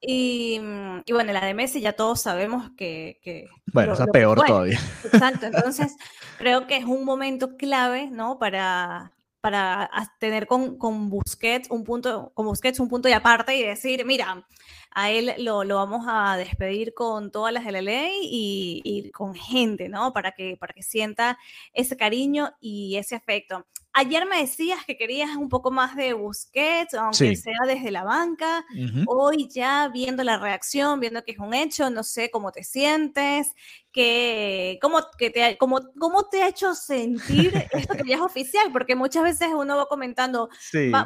y, 0.00 0.60
y, 1.04 1.12
bueno, 1.12 1.32
la 1.32 1.44
de 1.44 1.54
Messi 1.54 1.80
ya 1.80 1.92
todos 1.92 2.22
sabemos 2.22 2.70
que... 2.76 3.18
que 3.20 3.48
bueno, 3.72 3.94
es 3.94 4.00
peor 4.12 4.40
todavía. 4.40 4.78
Exacto, 5.04 5.46
entonces 5.52 5.96
creo 6.38 6.68
que 6.68 6.76
es 6.76 6.84
un 6.84 7.04
momento 7.04 7.56
clave, 7.56 8.06
¿no? 8.12 8.38
Para, 8.38 9.12
para 9.40 9.90
tener 10.20 10.46
con, 10.46 10.78
con 10.78 11.10
Busquets 11.10 11.68
un 11.68 11.82
punto, 11.82 12.30
con 12.32 12.46
Busquets 12.46 12.78
un 12.78 12.88
punto 12.88 13.08
de 13.08 13.14
aparte 13.14 13.56
y 13.56 13.64
decir, 13.64 14.06
mira, 14.06 14.46
a 14.92 15.10
él 15.10 15.34
lo, 15.38 15.64
lo, 15.64 15.76
vamos 15.76 16.06
a 16.08 16.36
despedir 16.36 16.94
con 16.94 17.30
todas 17.32 17.52
las 17.52 17.64
de 17.64 17.72
la 17.72 17.82
ley 17.82 18.12
y, 18.22 18.82
y, 18.84 19.10
con 19.10 19.34
gente, 19.34 19.88
¿no? 19.88 20.12
Para 20.12 20.30
que, 20.32 20.56
para 20.56 20.72
que 20.72 20.82
sienta 20.82 21.38
ese 21.72 21.96
cariño 21.96 22.52
y 22.60 22.96
ese 22.96 23.16
afecto. 23.16 23.66
Ayer 23.92 24.24
me 24.24 24.38
decías 24.38 24.84
que 24.84 24.96
querías 24.96 25.34
un 25.36 25.48
poco 25.48 25.72
más 25.72 25.96
de 25.96 26.12
Busquets, 26.12 26.94
aunque 26.94 27.34
sea 27.34 27.58
desde 27.66 27.90
la 27.90 28.04
banca. 28.04 28.64
Hoy 29.06 29.48
ya 29.48 29.88
viendo 29.88 30.22
la 30.22 30.38
reacción, 30.38 31.00
viendo 31.00 31.24
que 31.24 31.32
es 31.32 31.38
un 31.38 31.54
hecho, 31.54 31.90
no 31.90 32.04
sé 32.04 32.30
cómo 32.30 32.52
te 32.52 32.62
sientes, 32.62 33.52
que, 33.90 34.78
cómo, 34.80 35.00
que 35.18 35.30
te, 35.30 35.58
cómo, 35.58 35.80
cómo 35.98 36.28
te 36.28 36.42
ha 36.42 36.48
hecho 36.48 36.74
sentir 36.74 37.52
esto 37.72 37.94
que 37.94 38.08
ya 38.08 38.14
es 38.16 38.20
oficial, 38.20 38.70
porque 38.72 38.94
muchas 38.94 39.24
veces 39.24 39.48
uno 39.52 39.76
va 39.76 39.86
comentando 39.86 40.48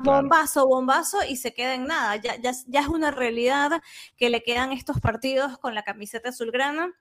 bombazo, 0.02 0.66
bombazo 0.66 1.18
y 1.26 1.36
se 1.36 1.54
queda 1.54 1.74
en 1.74 1.86
nada. 1.86 2.16
Ya, 2.16 2.36
ya, 2.36 2.52
ya 2.66 2.80
es 2.80 2.88
una 2.88 3.10
realidad 3.10 3.80
que 4.18 4.28
le 4.28 4.42
quedan 4.42 4.72
estos 4.72 5.00
partidos 5.00 5.56
con 5.56 5.74
la 5.74 5.84
camiseta 5.84 6.28
azulgrana. 6.28 6.92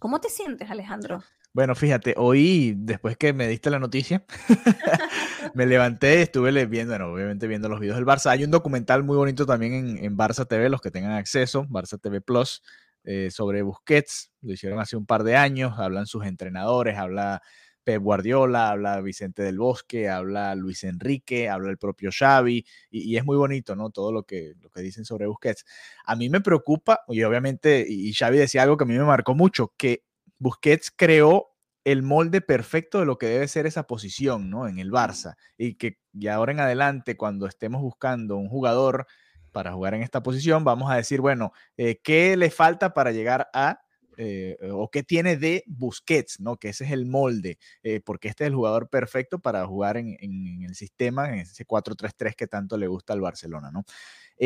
¿Cómo 0.00 0.20
te 0.20 0.28
sientes, 0.28 0.70
Alejandro? 0.70 1.22
Bueno, 1.54 1.76
fíjate, 1.76 2.14
hoy, 2.16 2.74
después 2.76 3.16
que 3.16 3.32
me 3.32 3.46
diste 3.46 3.70
la 3.70 3.78
noticia, 3.78 4.24
me 5.54 5.66
levanté, 5.66 6.20
estuve 6.22 6.50
viendo, 6.66 6.94
bueno, 6.94 7.12
obviamente 7.12 7.46
viendo 7.46 7.68
los 7.68 7.78
videos 7.78 7.94
del 7.96 8.04
Barça. 8.04 8.30
Hay 8.30 8.42
un 8.42 8.50
documental 8.50 9.04
muy 9.04 9.16
bonito 9.16 9.46
también 9.46 9.72
en, 9.72 10.04
en 10.04 10.16
Barça 10.18 10.48
TV, 10.48 10.68
los 10.68 10.80
que 10.80 10.90
tengan 10.90 11.12
acceso, 11.12 11.64
Barça 11.66 12.00
TV 12.00 12.20
Plus, 12.20 12.60
eh, 13.04 13.30
sobre 13.30 13.62
Busquets. 13.62 14.32
Lo 14.40 14.52
hicieron 14.52 14.80
hace 14.80 14.96
un 14.96 15.06
par 15.06 15.22
de 15.22 15.36
años, 15.36 15.78
hablan 15.78 16.06
sus 16.06 16.26
entrenadores, 16.26 16.98
habla 16.98 17.40
Pep 17.84 18.02
Guardiola, 18.02 18.70
habla 18.70 19.00
Vicente 19.00 19.44
del 19.44 19.58
Bosque, 19.58 20.08
habla 20.08 20.56
Luis 20.56 20.82
Enrique, 20.82 21.48
habla 21.48 21.70
el 21.70 21.78
propio 21.78 22.10
Xavi, 22.10 22.66
y, 22.90 23.16
es 23.16 23.24
muy 23.24 23.36
bonito, 23.36 23.76
¿no? 23.76 23.90
Todo 23.90 24.10
lo 24.10 24.24
que, 24.24 24.54
lo 24.60 24.70
que 24.70 24.80
dicen 24.82 25.04
sobre 25.04 25.28
Busquets. 25.28 25.64
A 26.04 26.16
mí 26.16 26.28
me 26.28 26.40
preocupa, 26.40 27.02
y 27.06 27.22
obviamente, 27.22 27.86
y 27.88 28.12
Xavi 28.12 28.38
decía 28.38 28.64
algo 28.64 28.76
que 28.76 28.82
a 28.82 28.88
mí 28.88 28.98
me 28.98 29.04
marcó 29.04 29.36
mucho, 29.36 29.72
que 29.76 30.02
Busquets 30.44 30.92
creó 30.94 31.56
el 31.84 32.02
molde 32.02 32.42
perfecto 32.42 33.00
de 33.00 33.06
lo 33.06 33.16
que 33.16 33.26
debe 33.26 33.48
ser 33.48 33.64
esa 33.64 33.86
posición, 33.86 34.50
¿no? 34.50 34.68
En 34.68 34.78
el 34.78 34.90
Barça. 34.90 35.36
Y 35.56 35.76
que 35.76 35.98
ya 36.12 36.34
ahora 36.34 36.52
en 36.52 36.60
adelante, 36.60 37.16
cuando 37.16 37.46
estemos 37.46 37.80
buscando 37.80 38.36
un 38.36 38.50
jugador 38.50 39.06
para 39.52 39.72
jugar 39.72 39.94
en 39.94 40.02
esta 40.02 40.22
posición, 40.22 40.62
vamos 40.62 40.90
a 40.90 40.96
decir, 40.96 41.22
bueno, 41.22 41.52
eh, 41.78 41.98
¿qué 42.04 42.36
le 42.36 42.50
falta 42.50 42.92
para 42.92 43.10
llegar 43.10 43.48
a 43.54 43.80
eh, 44.18 44.58
o 44.70 44.90
qué 44.90 45.02
tiene 45.02 45.38
de 45.38 45.64
Busquets, 45.66 46.40
¿no? 46.40 46.58
Que 46.58 46.68
ese 46.68 46.84
es 46.84 46.90
el 46.90 47.06
molde, 47.06 47.58
eh, 47.82 48.02
porque 48.04 48.28
este 48.28 48.44
es 48.44 48.48
el 48.48 48.54
jugador 48.54 48.90
perfecto 48.90 49.38
para 49.38 49.66
jugar 49.66 49.96
en, 49.96 50.18
el 50.62 50.74
sistema, 50.74 51.30
en 51.30 51.40
ese 51.40 51.66
4-3-3 51.66 52.34
que 52.36 52.46
tanto 52.46 52.76
le 52.76 52.86
gusta 52.86 53.14
al 53.14 53.22
Barcelona, 53.22 53.70
¿no? 53.72 53.84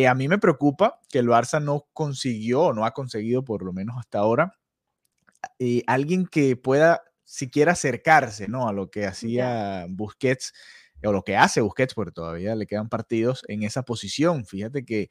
a 0.07 0.15
mí 0.15 0.29
me 0.29 0.39
preocupa 0.39 1.01
que 1.09 1.19
el 1.19 1.29
Barça 1.29 1.63
no 1.63 1.87
consiguió, 1.95 2.61
o 2.61 2.73
no 2.75 2.85
ha 2.85 2.93
conseguido 2.93 3.43
por 3.43 3.63
lo 3.63 3.73
menos 3.73 3.97
hasta 3.99 4.19
ahora, 4.19 4.59
alguien 5.87 6.27
que 6.27 6.57
pueda 6.57 7.03
siquiera 7.25 7.73
acercarse, 7.73 8.49
¿no? 8.49 8.69
A 8.69 8.73
lo 8.73 8.91
que 8.91 9.07
hacía 9.07 9.87
Busquets 9.89 10.53
o 11.05 11.13
lo 11.13 11.23
que 11.23 11.37
hace 11.37 11.61
Busquets, 11.61 11.95
porque 11.95 12.13
todavía 12.13 12.55
le 12.57 12.67
quedan 12.67 12.89
partidos 12.89 13.43
en 13.49 13.63
esa 13.63 13.83
posición. 13.83 14.47
Fíjate 14.47 14.85
que 14.85 15.11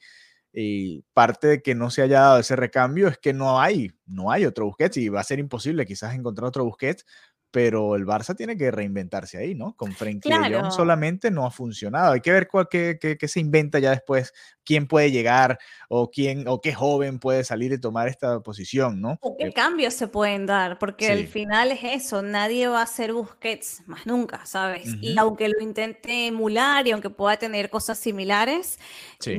eh, 0.53 1.01
parte 1.13 1.47
de 1.47 1.61
que 1.61 1.75
no 1.75 1.91
se 1.91 2.01
haya 2.01 2.21
dado 2.21 2.39
ese 2.39 2.55
recambio 2.55 3.07
es 3.07 3.17
que 3.19 3.33
no 3.33 3.61
hay, 3.61 3.91
no 4.07 4.31
hay 4.31 4.45
otro 4.45 4.65
Busquets 4.65 4.97
y 4.97 5.09
va 5.09 5.21
a 5.21 5.23
ser 5.23 5.39
imposible 5.39 5.85
quizás 5.85 6.15
encontrar 6.15 6.47
otro 6.47 6.65
Busquets 6.65 7.05
pero 7.51 7.95
el 7.95 8.05
Barça 8.05 8.35
tiene 8.35 8.57
que 8.57 8.71
reinventarse 8.71 9.37
ahí, 9.37 9.55
¿no? 9.55 9.73
Con 9.75 9.93
Frenkie 9.93 10.29
de 10.29 10.53
Jong 10.53 10.71
solamente 10.71 11.31
no 11.31 11.45
ha 11.45 11.51
funcionado. 11.51 12.13
Hay 12.13 12.21
que 12.21 12.31
ver 12.31 12.47
cuál, 12.47 12.67
qué, 12.69 12.97
qué, 12.99 13.27
se 13.27 13.39
inventa 13.39 13.79
ya 13.79 13.91
después, 13.91 14.33
quién 14.65 14.87
puede 14.87 15.11
llegar 15.11 15.57
o 15.87 16.11
quién 16.11 16.47
o 16.47 16.59
qué 16.59 16.73
joven 16.73 17.19
puede 17.19 17.43
salir 17.43 17.71
y 17.71 17.79
tomar 17.79 18.09
esta 18.09 18.41
posición, 18.41 18.99
¿no? 18.99 19.17
O 19.21 19.37
qué 19.37 19.53
cambios 19.53 19.93
se 19.93 20.07
pueden 20.07 20.45
dar, 20.45 20.77
porque 20.77 21.09
al 21.09 21.27
final 21.27 21.71
es 21.71 21.83
eso, 21.83 22.21
nadie 22.21 22.67
va 22.67 22.81
a 22.81 22.87
ser 22.87 23.13
Busquets 23.13 23.83
más 23.87 24.05
nunca, 24.05 24.45
¿sabes? 24.45 24.95
Y 25.01 25.17
aunque 25.17 25.47
lo 25.47 25.61
intente 25.61 26.27
emular 26.27 26.85
y 26.85 26.91
aunque 26.91 27.09
pueda 27.09 27.37
tener 27.37 27.69
cosas 27.69 27.97
similares, 27.97 28.77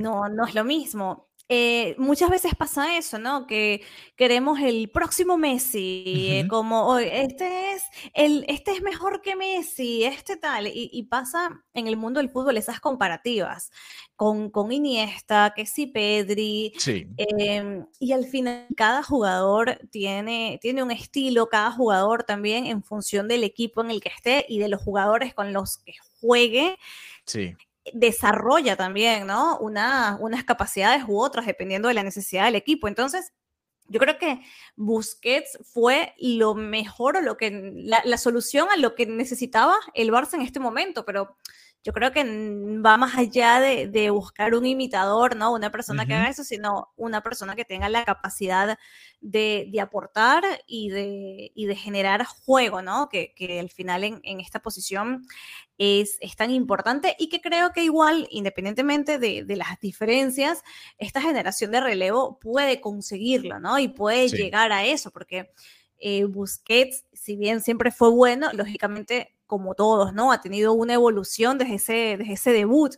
no, 0.00 0.28
no 0.28 0.46
es 0.46 0.54
lo 0.54 0.64
mismo. 0.64 1.27
Eh, 1.50 1.94
muchas 1.96 2.28
veces 2.28 2.54
pasa 2.54 2.98
eso, 2.98 3.18
¿no? 3.18 3.46
Que 3.46 3.82
queremos 4.16 4.60
el 4.60 4.90
próximo 4.90 5.38
Messi, 5.38 6.04
eh, 6.30 6.46
como 6.46 6.98
este 6.98 7.72
es 7.72 7.84
el, 8.12 8.44
este 8.48 8.72
es 8.72 8.82
mejor 8.82 9.22
que 9.22 9.34
Messi, 9.34 10.04
este 10.04 10.36
tal, 10.36 10.66
y, 10.70 11.02
pasa 11.04 11.64
en 11.72 11.86
el 11.86 11.96
mundo 11.96 12.20
del 12.20 12.28
fútbol 12.28 12.58
esas 12.58 12.80
comparativas 12.80 13.70
con, 14.14 14.50
con 14.50 14.72
Iniesta, 14.72 15.54
que 15.56 15.64
sí 15.64 15.86
Pedri, 15.86 16.74
em, 17.16 17.86
y 17.98 18.12
al 18.12 18.26
final 18.26 18.66
cada 18.76 19.02
jugador 19.02 19.78
tiene, 19.90 20.58
tiene 20.60 20.82
un 20.82 20.90
estilo, 20.90 21.48
cada 21.48 21.72
jugador 21.72 22.24
también 22.24 22.66
en 22.66 22.82
función 22.82 23.26
del 23.26 23.42
equipo 23.42 23.80
en 23.80 23.90
el 23.90 24.02
que 24.02 24.10
esté 24.10 24.44
y 24.50 24.58
de 24.58 24.68
los 24.68 24.82
jugadores 24.82 25.32
con 25.32 25.54
los 25.54 25.78
que 25.78 25.94
juegue. 26.20 26.76
Sí 27.24 27.56
desarrolla 27.94 28.76
también, 28.76 29.26
¿no? 29.26 29.58
Una, 29.58 30.16
unas 30.20 30.44
capacidades 30.44 31.04
u 31.06 31.20
otras 31.20 31.46
dependiendo 31.46 31.88
de 31.88 31.94
la 31.94 32.02
necesidad 32.02 32.44
del 32.44 32.54
equipo. 32.54 32.88
Entonces, 32.88 33.32
yo 33.88 34.00
creo 34.00 34.18
que 34.18 34.42
Busquets 34.76 35.58
fue 35.72 36.14
lo 36.18 36.54
mejor 36.54 37.16
o 37.16 37.20
lo 37.20 37.36
que, 37.36 37.72
la, 37.74 38.02
la, 38.04 38.18
solución 38.18 38.68
a 38.70 38.76
lo 38.76 38.94
que 38.94 39.06
necesitaba 39.06 39.74
el 39.94 40.10
Barça 40.10 40.34
en 40.34 40.42
este 40.42 40.60
momento, 40.60 41.04
pero 41.04 41.36
yo 41.88 41.94
creo 41.94 42.12
que 42.12 42.22
va 42.84 42.98
más 42.98 43.16
allá 43.16 43.60
de, 43.60 44.10
buscar 44.10 44.54
un 44.54 44.66
imitador, 44.66 45.36
¿no? 45.36 45.54
Una 45.54 45.70
persona 45.70 46.04
que 46.04 46.12
haga 46.12 46.28
eso, 46.28 46.44
sino 46.44 46.92
una 46.98 47.22
persona 47.22 47.56
que 47.56 47.64
tenga 47.64 47.88
la 47.88 48.04
capacidad 48.04 48.78
de, 49.22 49.72
aportar 49.80 50.44
y 50.66 50.90
de, 50.90 51.50
de, 51.56 51.76
generar 51.76 52.26
juego, 52.26 52.82
¿no? 52.82 53.08
Que, 53.08 53.32
al 53.58 53.70
final 53.70 54.04
en, 54.04 54.40
esta 54.40 54.60
posición 54.60 55.22
es, 55.78 56.18
es, 56.20 56.36
tan 56.36 56.50
importante 56.50 57.16
y 57.18 57.30
que 57.30 57.40
creo 57.40 57.72
que 57.72 57.84
igual, 57.84 58.28
independientemente 58.30 59.18
de, 59.18 59.46
las 59.56 59.80
diferencias, 59.80 60.64
esta 60.98 61.22
generación 61.22 61.70
de 61.70 61.80
relevo 61.80 62.38
puede 62.38 62.82
conseguirlo, 62.82 63.60
¿no? 63.60 63.78
Y 63.78 63.88
puede 63.88 64.28
llegar 64.28 64.72
a 64.72 64.84
eso, 64.84 65.10
porque 65.10 65.50
eh, 66.00 66.24
Busquets, 66.24 67.06
si 67.14 67.36
bien 67.36 67.62
siempre 67.62 67.92
fue 67.92 68.10
bueno, 68.10 68.52
lógicamente 68.52 69.37
como 69.48 69.74
todos, 69.74 70.12
¿no? 70.12 70.30
Ha 70.30 70.40
tenido 70.40 70.74
una 70.74 70.94
evolución 70.94 71.58
desde 71.58 71.74
ese, 71.74 72.16
desde 72.18 72.34
ese 72.34 72.52
debut 72.52 72.94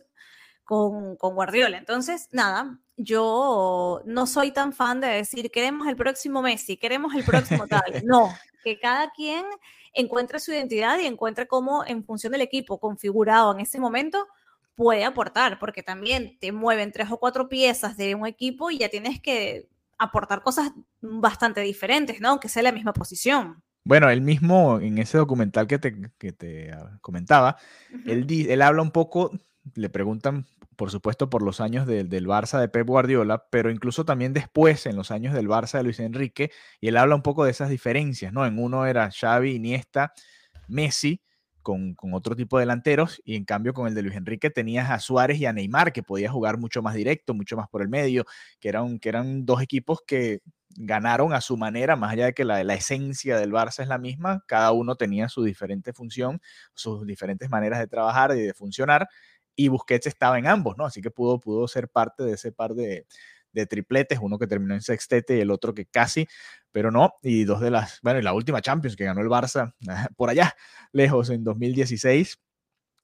con, 0.65 1.15
con, 1.15 1.33
Guardiola. 1.33 1.77
Entonces, 1.77 2.27
nada, 2.31 2.77
yo 2.97 4.01
no 4.05 4.27
soy 4.27 4.51
tan 4.51 4.73
fan 4.73 5.01
de 5.01 5.07
decir, 5.07 5.49
queremos 5.49 5.87
el 5.87 5.95
próximo 5.95 6.41
Messi, 6.41 6.77
queremos 6.77 7.15
el 7.15 7.23
próximo 7.23 7.67
tal. 7.67 7.81
No, 8.05 8.29
que 8.63 8.79
cada 8.79 9.11
quien 9.11 9.45
encuentre 9.93 10.39
su 10.39 10.51
identidad 10.51 10.99
y 10.99 11.07
encuentre 11.07 11.47
cómo, 11.47 11.85
en 11.85 12.03
función 12.03 12.33
del 12.33 12.41
equipo 12.41 12.79
configurado 12.79 13.53
en 13.53 13.61
ese 13.61 13.79
momento, 13.79 14.27
puede 14.75 15.05
aportar, 15.05 15.57
porque 15.57 15.83
también 15.83 16.37
te 16.39 16.51
mueven 16.51 16.91
tres 16.91 17.09
o 17.11 17.17
cuatro 17.17 17.47
piezas 17.47 17.95
de 17.95 18.13
un 18.13 18.27
equipo 18.27 18.71
y 18.71 18.79
ya 18.79 18.89
tienes 18.89 19.21
que 19.21 19.69
aportar 19.97 20.43
cosas 20.43 20.71
bastante 20.99 21.61
diferentes, 21.61 22.19
¿no? 22.19 22.29
Aunque 22.29 22.49
sea 22.49 22.63
la 22.63 22.71
misma 22.73 22.91
posición. 22.91 23.63
Bueno, 23.83 24.09
él 24.09 24.21
mismo 24.21 24.79
en 24.79 24.99
ese 24.99 25.17
documental 25.17 25.67
que 25.67 25.79
te, 25.79 26.11
que 26.17 26.31
te 26.31 26.71
comentaba, 27.01 27.57
él, 28.05 28.27
él 28.29 28.61
habla 28.61 28.81
un 28.81 28.91
poco, 28.91 29.31
le 29.73 29.89
preguntan, 29.89 30.45
por 30.75 30.91
supuesto, 30.91 31.29
por 31.29 31.41
los 31.41 31.61
años 31.61 31.87
del 31.87 32.27
Barça 32.27 32.59
de 32.59 32.69
Pep 32.69 32.87
Guardiola, 32.87 33.45
pero 33.49 33.71
incluso 33.71 34.05
también 34.05 34.33
después, 34.33 34.85
en 34.85 34.95
los 34.95 35.11
años 35.11 35.33
del 35.33 35.47
Barça 35.47 35.77
de 35.77 35.83
Luis 35.83 35.99
Enrique, 35.99 36.51
y 36.79 36.89
él 36.89 36.97
habla 36.97 37.15
un 37.15 37.23
poco 37.23 37.43
de 37.43 37.51
esas 37.51 37.69
diferencias, 37.69 38.31
¿no? 38.33 38.45
En 38.45 38.59
uno 38.59 38.85
era 38.85 39.09
Xavi, 39.11 39.55
Iniesta, 39.55 40.13
Messi, 40.67 41.21
con, 41.61 41.93
con, 41.95 42.13
otro 42.13 42.35
tipo 42.35 42.57
de 42.57 42.63
delanteros 42.63 43.21
y 43.23 43.35
en 43.35 43.45
cambio 43.45 43.73
con 43.73 43.87
el 43.87 43.93
de 43.93 44.01
Luis 44.01 44.15
Enrique 44.15 44.49
tenías 44.49 44.89
a 44.89 44.99
Suárez 44.99 45.39
y 45.39 45.45
a 45.45 45.53
Neymar 45.53 45.93
que 45.93 46.01
podía 46.01 46.31
jugar 46.31 46.57
mucho 46.57 46.81
más 46.81 46.95
directo, 46.95 47.35
mucho 47.35 47.55
más 47.55 47.69
por 47.69 47.83
el 47.83 47.89
medio, 47.89 48.25
que 48.59 48.69
eran, 48.69 48.97
que 48.97 49.09
eran 49.09 49.45
dos 49.45 49.61
equipos 49.61 50.01
que 50.05 50.41
ganaron 50.77 51.33
a 51.33 51.41
su 51.41 51.57
manera, 51.57 51.95
más 51.95 52.13
allá 52.13 52.25
de 52.27 52.33
que 52.33 52.45
la, 52.45 52.63
la, 52.63 52.73
esencia 52.73 53.37
del 53.37 53.51
Barça 53.51 53.81
es 53.83 53.87
la 53.87 53.97
misma, 53.97 54.43
cada 54.47 54.71
uno 54.71 54.95
tenía 54.95 55.29
su 55.29 55.43
diferente 55.43 55.93
función, 55.93 56.41
sus 56.73 57.05
diferentes 57.05 57.49
maneras 57.49 57.79
de 57.79 57.87
trabajar 57.87 58.35
y 58.35 58.41
de 58.41 58.53
funcionar, 58.53 59.07
y 59.55 59.67
Busquets 59.67 60.07
estaba 60.07 60.39
en 60.39 60.47
ambos, 60.47 60.77
¿no? 60.77 60.85
Así 60.85 61.01
que 61.01 61.11
pudo, 61.11 61.39
pudo 61.39 61.67
ser 61.67 61.89
parte 61.89 62.23
de 62.23 62.33
ese 62.33 62.51
par 62.51 62.73
de, 62.73 63.05
de 63.53 63.65
tripletes, 63.65 64.19
uno 64.21 64.39
que 64.39 64.47
terminó 64.47 64.73
en 64.73 64.81
sextete 64.81 65.37
y 65.37 65.41
el 65.41 65.51
otro 65.51 65.73
que 65.73 65.85
casi, 65.85 66.27
pero 66.71 66.91
no, 66.91 67.13
y 67.21 67.43
dos 67.43 67.61
de 67.61 67.71
las, 67.71 67.99
bueno, 68.01 68.19
y 68.19 68.23
la 68.23 68.33
última 68.33 68.61
Champions 68.61 68.95
que 68.95 69.05
ganó 69.05 69.21
el 69.21 69.27
Barça 69.27 69.73
por 70.15 70.29
allá, 70.29 70.55
lejos, 70.91 71.29
en 71.29 71.43
2016, 71.43 72.39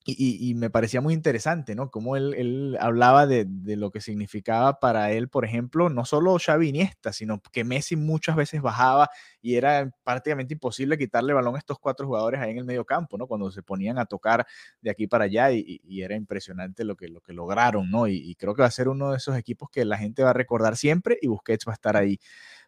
y, 0.09 0.55
me 0.55 0.69
parecía 0.69 1.01
muy 1.01 1.13
interesante, 1.13 1.75
¿no? 1.75 1.91
Como 1.91 2.15
él, 2.15 2.33
él 2.35 2.77
hablaba 2.79 3.27
de, 3.27 3.45
de, 3.45 3.75
lo 3.75 3.91
que 3.91 3.99
significaba 3.99 4.79
para 4.79 5.11
él, 5.11 5.27
por 5.27 5.43
ejemplo, 5.43 5.89
no 5.89 6.05
solo 6.05 6.37
Xavi 6.39 6.69
Iniesta, 6.69 7.11
sino 7.11 7.41
que 7.51 7.63
Messi 7.65 7.97
muchas 7.97 8.37
veces 8.37 8.61
bajaba 8.61 9.09
y 9.41 9.55
era 9.55 9.91
prácticamente 10.03 10.53
imposible 10.53 10.97
quitarle 10.97 11.33
balón 11.33 11.55
a 11.55 11.59
estos 11.59 11.77
cuatro 11.79 12.07
jugadores 12.07 12.39
ahí 12.39 12.51
en 12.51 12.59
el 12.59 12.65
medio 12.65 12.85
campo, 12.85 13.17
¿no? 13.17 13.27
Cuando 13.27 13.51
se 13.51 13.63
ponían 13.63 13.97
a 13.97 14.05
tocar 14.05 14.45
de 14.81 14.89
aquí 14.89 15.07
para 15.07 15.25
allá 15.25 15.51
y, 15.51 15.81
y 15.83 16.01
era 16.01 16.15
impresionante 16.15 16.83
lo 16.83 16.95
que, 16.95 17.07
lo 17.07 17.21
que 17.21 17.33
lograron, 17.33 17.91
¿no? 17.91 18.07
Y, 18.07 18.35
creo 18.35 18.55
que 18.55 18.61
va 18.61 18.67
a 18.67 18.71
ser 18.71 18.87
uno 18.87 19.11
de 19.11 19.17
esos 19.17 19.37
equipos 19.37 19.69
que 19.69 19.85
la 19.85 19.97
gente 19.97 20.23
va 20.23 20.31
a 20.31 20.33
recordar 20.33 20.77
siempre 20.77 21.17
y 21.21 21.27
Busquets 21.27 21.67
va 21.67 21.73
a 21.73 21.75
estar 21.75 21.97
ahí 21.97 22.19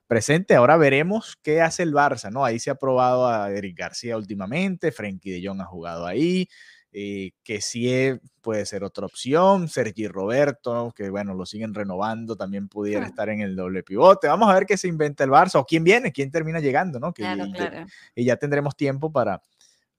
presente. 0.08 0.56
Ahora 0.56 0.78
veremos 0.78 1.38
qué 1.44 1.62
hace 1.62 1.84
el 1.84 1.94
Barça, 1.94 2.32
¿no? 2.32 2.44
Ahí 2.44 2.60
se 2.60 2.72
ha 2.72 2.76
probado 2.76 3.28
a 3.28 3.52
Eric 3.52 3.78
García 3.78 4.18
últimamente, 4.18 4.92
Frenkie 4.92 5.32
de 5.32 5.48
Jong 5.48 5.62
ha 5.62 5.66
jugado 5.66 6.06
ahí. 6.06 6.48
Eh, 6.92 7.34
que 7.44 7.62
sí 7.62 8.20
puede 8.42 8.66
ser 8.66 8.84
otra 8.84 9.06
opción, 9.06 9.68
Sergi 9.68 10.08
Roberto, 10.08 10.92
que 10.96 11.12
bueno, 11.12 11.36
lo 11.36 11.46
siguen 11.46 11.76
renovando, 11.76 12.36
también 12.36 12.68
pudiera 12.68 13.06
estar 13.06 13.30
en 13.30 13.42
el 13.42 13.56
doble 13.56 13.84
pivote. 13.84 14.28
Vamos 14.28 14.50
a 14.50 14.56
ver 14.56 14.66
qué 14.66 14.76
se 14.76 14.88
inventa 14.88 15.24
el 15.24 15.30
Barça 15.30 15.60
o 15.60 15.66
quién 15.66 15.84
viene, 15.84 16.12
quién 16.12 16.32
termina 16.32 16.60
llegando, 16.60 17.00
¿no? 17.00 17.14
Que, 17.14 17.24
y, 18.16 18.26
ya 18.26 18.38
tendremos 18.38 18.76
tiempo 18.76 19.12
para, 19.12 19.44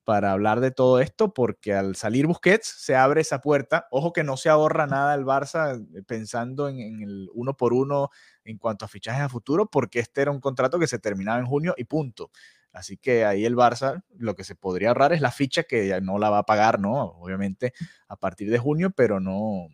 para 0.02 0.32
hablar 0.32 0.58
de 0.58 0.72
todo 0.72 0.98
esto, 0.98 1.32
porque 1.32 1.74
al 1.74 1.94
salir 1.94 2.26
Busquets 2.26 2.66
se 2.66 2.96
abre 2.96 3.20
esa 3.20 3.40
puerta. 3.40 3.86
Ojo 3.92 4.12
que 4.12 4.24
no 4.24 4.36
se 4.36 4.48
ahorra 4.48 4.88
nada 4.88 5.14
el 5.14 5.24
Barça 5.24 5.80
eh, 5.94 6.02
pensando 6.02 6.68
en, 6.68 6.80
en 6.80 7.02
el 7.02 7.28
uno 7.34 7.56
por 7.56 7.72
uno 7.72 8.10
en 8.42 8.58
cuanto 8.58 8.84
a 8.84 8.88
fichajes 8.88 9.22
a 9.22 9.28
futuro, 9.28 9.66
porque 9.66 10.00
este 10.00 10.22
era 10.22 10.32
un 10.32 10.40
contrato 10.40 10.80
que 10.80 10.88
se 10.88 10.98
terminaba 10.98 11.38
en 11.38 11.46
junio 11.46 11.72
y 11.76 11.84
punto. 11.84 12.32
Así 12.72 12.96
que 12.96 13.24
ahí 13.24 13.44
el 13.44 13.56
Barça 13.56 14.02
lo 14.16 14.34
que 14.34 14.44
se 14.44 14.54
podría 14.54 14.88
ahorrar 14.88 15.12
es 15.12 15.20
la 15.20 15.30
ficha 15.30 15.64
que 15.64 15.88
ya 15.88 16.00
no 16.00 16.18
la 16.18 16.30
va 16.30 16.38
a 16.38 16.46
pagar, 16.46 16.78
¿no? 16.78 17.00
Obviamente 17.00 17.72
a 18.08 18.16
partir 18.16 18.50
de 18.50 18.58
junio, 18.58 18.90
pero 18.90 19.18
no, 19.18 19.66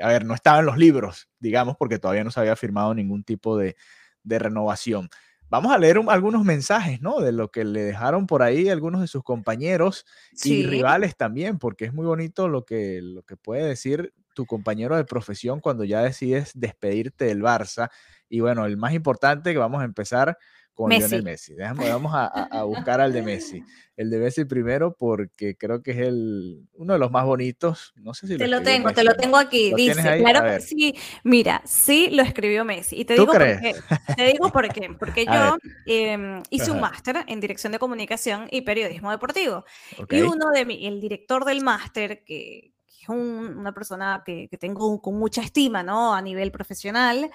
a 0.00 0.08
ver, 0.08 0.24
no 0.24 0.34
estaba 0.34 0.60
en 0.60 0.66
los 0.66 0.78
libros, 0.78 1.28
digamos, 1.38 1.76
porque 1.76 1.98
todavía 1.98 2.24
no 2.24 2.30
se 2.30 2.40
había 2.40 2.56
firmado 2.56 2.94
ningún 2.94 3.24
tipo 3.24 3.56
de, 3.56 3.76
renovación. 4.24 5.08
vamos 5.48 5.72
a 5.72 5.78
leer 5.78 6.00
algunos 6.08 6.44
mensajes, 6.44 7.00
¿no? 7.00 7.20
De 7.20 7.30
lo 7.30 7.52
que 7.52 7.64
le 7.64 7.82
dejaron 7.82 8.26
por 8.26 8.42
ahí 8.42 8.68
algunos 8.68 9.00
de 9.00 9.06
sus 9.06 9.22
compañeros 9.22 10.04
y 10.42 10.66
rivales 10.66 11.16
también, 11.16 11.58
porque 11.58 11.84
es 11.84 11.94
muy 11.94 12.06
bonito 12.06 12.48
lo 12.48 12.64
que, 12.64 13.00
lo 13.02 13.22
que 13.22 13.36
puede 13.36 13.64
decir 13.64 14.12
tu 14.34 14.44
compañero 14.44 14.96
de 14.96 15.04
profesión 15.04 15.60
cuando 15.60 15.84
ya 15.84 16.02
decides 16.02 16.50
despedirte 16.54 17.26
del 17.26 17.40
Barça. 17.40 17.90
Y 18.28 18.40
bueno, 18.40 18.66
el 18.66 18.76
más 18.76 18.92
importante 18.92 19.52
que 19.52 19.58
vamos 19.58 19.80
a 19.80 19.84
empezar 19.84 20.36
con 20.76 20.90
Messi. 20.90 21.08
Lionel 21.08 21.22
Messi. 21.24 21.54
Déjame, 21.54 21.88
vamos 21.88 22.12
a, 22.14 22.62
buscar 22.64 23.00
al 23.00 23.12
de 23.12 23.22
Messi. 23.22 23.64
El 23.96 24.10
de 24.10 24.18
Messi 24.18 24.44
primero 24.44 24.94
porque 24.94 25.56
creo 25.56 25.82
que 25.82 25.92
es 25.92 25.98
el, 25.98 26.68
uno 26.74 26.92
de 26.92 26.98
los 26.98 27.10
más 27.10 27.24
bonitos. 27.24 27.94
No 27.96 28.12
sé 28.12 28.26
si 28.26 28.36
te 28.36 28.46
lo, 28.46 28.62
tengo, 28.62 28.92
te 28.92 29.02
lo 29.02 29.14
tengo 29.14 29.38
aquí. 29.38 29.72
Dice, 29.74 30.18
claro 30.18 30.42
que 30.44 30.60
sí. 30.60 30.94
Mira, 31.24 31.62
sí 31.64 32.10
lo 32.12 32.22
escribió 32.22 32.64
Messi. 32.66 33.00
Y 33.00 33.04
te 33.06 33.14
digo 33.14 33.32
crees? 33.32 33.74
por 33.74 33.98
qué. 33.98 34.14
Te 34.14 34.24
digo 34.26 34.52
por 34.52 34.68
qué. 34.68 34.94
Porque 34.98 35.24
yo 35.26 35.56
em, 35.86 36.42
hice 36.50 36.70
un 36.70 36.80
máster 36.80 37.24
en 37.26 37.40
dirección 37.40 37.72
de 37.72 37.78
comunicación 37.78 38.46
y 38.50 38.60
periodismo 38.60 39.10
deportivo. 39.10 39.64
Y 40.10 40.20
uno 40.20 40.50
de 40.50 40.66
mi, 40.66 40.86
el 40.86 41.00
director 41.00 41.46
del 41.46 41.62
máster, 41.62 42.22
que, 42.22 42.74
es 43.00 43.08
una 43.08 43.72
persona 43.72 44.22
que, 44.26 44.48
que 44.50 44.58
tengo 44.58 45.00
con 45.00 45.18
mucha 45.18 45.40
estima, 45.40 45.82
¿no? 45.82 46.14
A 46.14 46.20
nivel 46.20 46.52
profesional. 46.52 47.30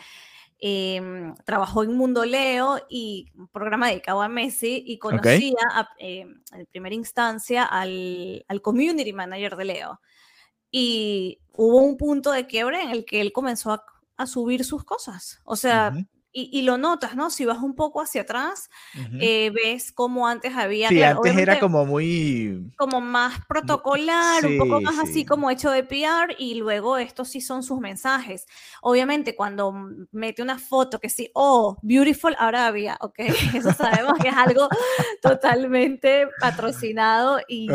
Em, 0.64 1.34
trabajó 1.44 1.84
en 1.84 1.98
Mundo 1.98 2.24
Leo 2.24 2.86
y 2.88 3.32
un 3.34 3.48
programa 3.48 3.90
dedicado 3.90 4.22
a 4.22 4.30
Messi 4.30 4.84
y 4.86 5.00
conocía 5.00 5.56
em, 5.98 6.40
en 6.52 6.66
primera 6.68 6.94
instancia 6.94 7.66
al, 7.66 8.46
al, 8.48 8.62
community 8.62 9.12
manager 9.12 9.56
de 9.56 9.66
Leo. 9.66 10.00
Y 10.70 11.40
hubo 11.54 11.78
un 11.78 11.98
punto 11.98 12.32
de 12.32 12.46
quiebre 12.46 12.84
en 12.84 12.92
el 12.92 13.06
que 13.06 13.22
él 13.22 13.34
comenzó 13.34 13.72
a, 13.72 13.84
a 14.18 14.28
subir 14.28 14.64
sus 14.64 14.84
cosas. 14.84 15.42
O 15.46 15.56
sea, 15.56 15.94
y, 16.34 16.62
lo 16.62 16.78
notas, 16.78 17.16
¿no? 17.16 17.30
Si 17.30 17.46
vas 17.46 17.60
un 17.60 17.76
poco 17.76 18.02
hacia 18.02 18.22
atrás, 18.22 18.70
eh, 19.20 19.52
ves 19.52 19.92
como 19.92 20.28
antes 20.28 20.56
había... 20.56 20.88
Sí, 20.88 21.04
antes 21.04 21.38
era 21.38 21.60
como 21.60 21.86
muy... 21.86 22.72
Como 22.78 23.02
más 23.02 23.46
protocolar, 23.48 24.46
un 24.46 24.58
poco 24.58 24.82
más 24.82 24.98
así 25.00 25.26
como 25.26 25.52
hecho 25.52 25.72
de 25.72 25.84
PR 25.84 26.36
y 26.38 26.56
luego 26.56 26.98
estos 26.98 27.30
sí 27.30 27.42
son 27.42 27.64
sus 27.64 27.80
mensajes. 27.80 28.46
Obviamente 28.82 29.36
cuando 29.36 29.74
mete 30.12 30.42
una 30.42 30.58
foto 30.58 31.00
que 31.00 31.10
sí, 31.10 31.30
oh, 31.34 31.78
Beautiful 31.82 32.36
Arabia, 32.40 32.98
ok, 33.02 33.20
eso 33.56 33.74
sabemos 33.74 34.18
que 34.20 34.30
es 34.30 34.36
algo 34.36 34.70
totalmente 35.22 36.28
patrocinado 36.40 37.40
y, 37.48 37.68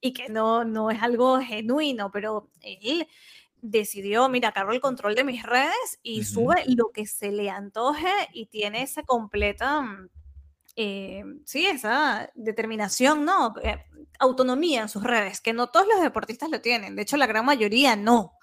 y 0.00 0.12
que 0.12 0.28
no, 0.28 0.64
no 0.64 0.90
es 0.90 1.02
algo 1.02 1.40
genuino, 1.40 2.10
pero 2.12 2.48
él 2.62 3.08
decidió, 3.60 4.28
mira, 4.28 4.52
cargo 4.52 4.72
el 4.72 4.80
control 4.80 5.14
de 5.14 5.24
mis 5.24 5.42
redes 5.42 5.98
y 6.02 6.24
sube 6.24 6.64
lo 6.66 6.90
que 6.92 7.06
se 7.06 7.32
le 7.32 7.50
antoje 7.50 8.10
y 8.32 8.46
tiene 8.46 8.82
esa 8.82 9.02
completa, 9.02 9.80
mm, 9.80 10.08
eh, 10.76 11.24
sí, 11.44 11.66
esa 11.66 12.30
determinación, 12.34 13.24
¿no? 13.24 13.54
Eh, 13.62 13.84
autonomía 14.18 14.82
en 14.82 14.88
sus 14.88 15.02
redes, 15.02 15.40
que 15.40 15.52
no 15.52 15.68
todos 15.68 15.86
los 15.88 16.00
deportistas 16.00 16.50
lo 16.50 16.60
tienen, 16.60 16.96
de 16.96 17.02
hecho 17.02 17.16
la 17.16 17.26
gran 17.26 17.44
mayoría 17.44 17.96
no. 17.96 18.34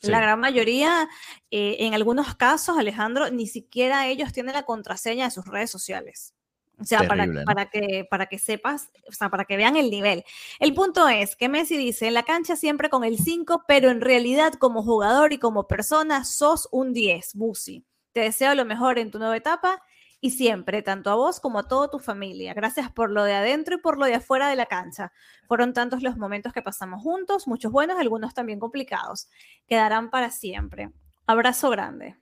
La 0.00 0.20
gran 0.20 0.38
mayoría, 0.38 1.08
eh, 1.50 1.76
en 1.80 1.94
algunos 1.94 2.34
casos, 2.34 2.76
Alejandro, 2.76 3.30
ni 3.30 3.46
siquiera 3.46 4.06
ellos 4.06 4.32
tienen 4.32 4.54
la 4.54 4.64
contraseña 4.64 5.24
de 5.24 5.30
sus 5.30 5.46
redes 5.46 5.70
sociales. 5.70 6.34
O 6.80 6.84
sea, 6.84 7.06
para, 7.06 7.26
para, 7.44 7.66
que, 7.66 8.06
para 8.10 8.26
que 8.26 8.38
sepas, 8.38 8.90
o 9.08 9.12
sea, 9.12 9.28
para 9.28 9.44
que 9.44 9.56
vean 9.56 9.76
el 9.76 9.90
nivel. 9.90 10.24
El 10.58 10.74
punto 10.74 11.08
es 11.08 11.36
que 11.36 11.48
Messi 11.48 11.76
dice, 11.76 12.08
en 12.08 12.14
la 12.14 12.24
cancha 12.24 12.56
siempre 12.56 12.90
con 12.90 13.04
el 13.04 13.18
5, 13.18 13.64
pero 13.68 13.90
en 13.90 14.00
realidad 14.00 14.54
como 14.54 14.82
jugador 14.82 15.32
y 15.32 15.38
como 15.38 15.68
persona 15.68 16.24
sos 16.24 16.68
un 16.72 16.92
10, 16.92 17.34
Busi. 17.34 17.84
Te 18.12 18.20
deseo 18.20 18.54
lo 18.54 18.64
mejor 18.64 18.98
en 18.98 19.10
tu 19.10 19.18
nueva 19.18 19.36
etapa 19.36 19.82
y 20.20 20.30
siempre, 20.30 20.82
tanto 20.82 21.10
a 21.10 21.16
vos 21.16 21.38
como 21.38 21.58
a 21.58 21.68
toda 21.68 21.90
tu 21.90 21.98
familia. 21.98 22.54
Gracias 22.54 22.90
por 22.90 23.10
lo 23.10 23.24
de 23.24 23.34
adentro 23.34 23.74
y 23.74 23.78
por 23.78 23.98
lo 23.98 24.06
de 24.06 24.14
afuera 24.14 24.48
de 24.48 24.56
la 24.56 24.66
cancha. 24.66 25.12
Fueron 25.46 25.74
tantos 25.74 26.02
los 26.02 26.16
momentos 26.16 26.52
que 26.52 26.62
pasamos 26.62 27.02
juntos, 27.02 27.46
muchos 27.46 27.70
buenos, 27.70 27.98
algunos 27.98 28.32
también 28.34 28.58
complicados. 28.58 29.28
Quedarán 29.66 30.10
para 30.10 30.30
siempre. 30.30 30.90
Abrazo 31.26 31.70
grande. 31.70 32.16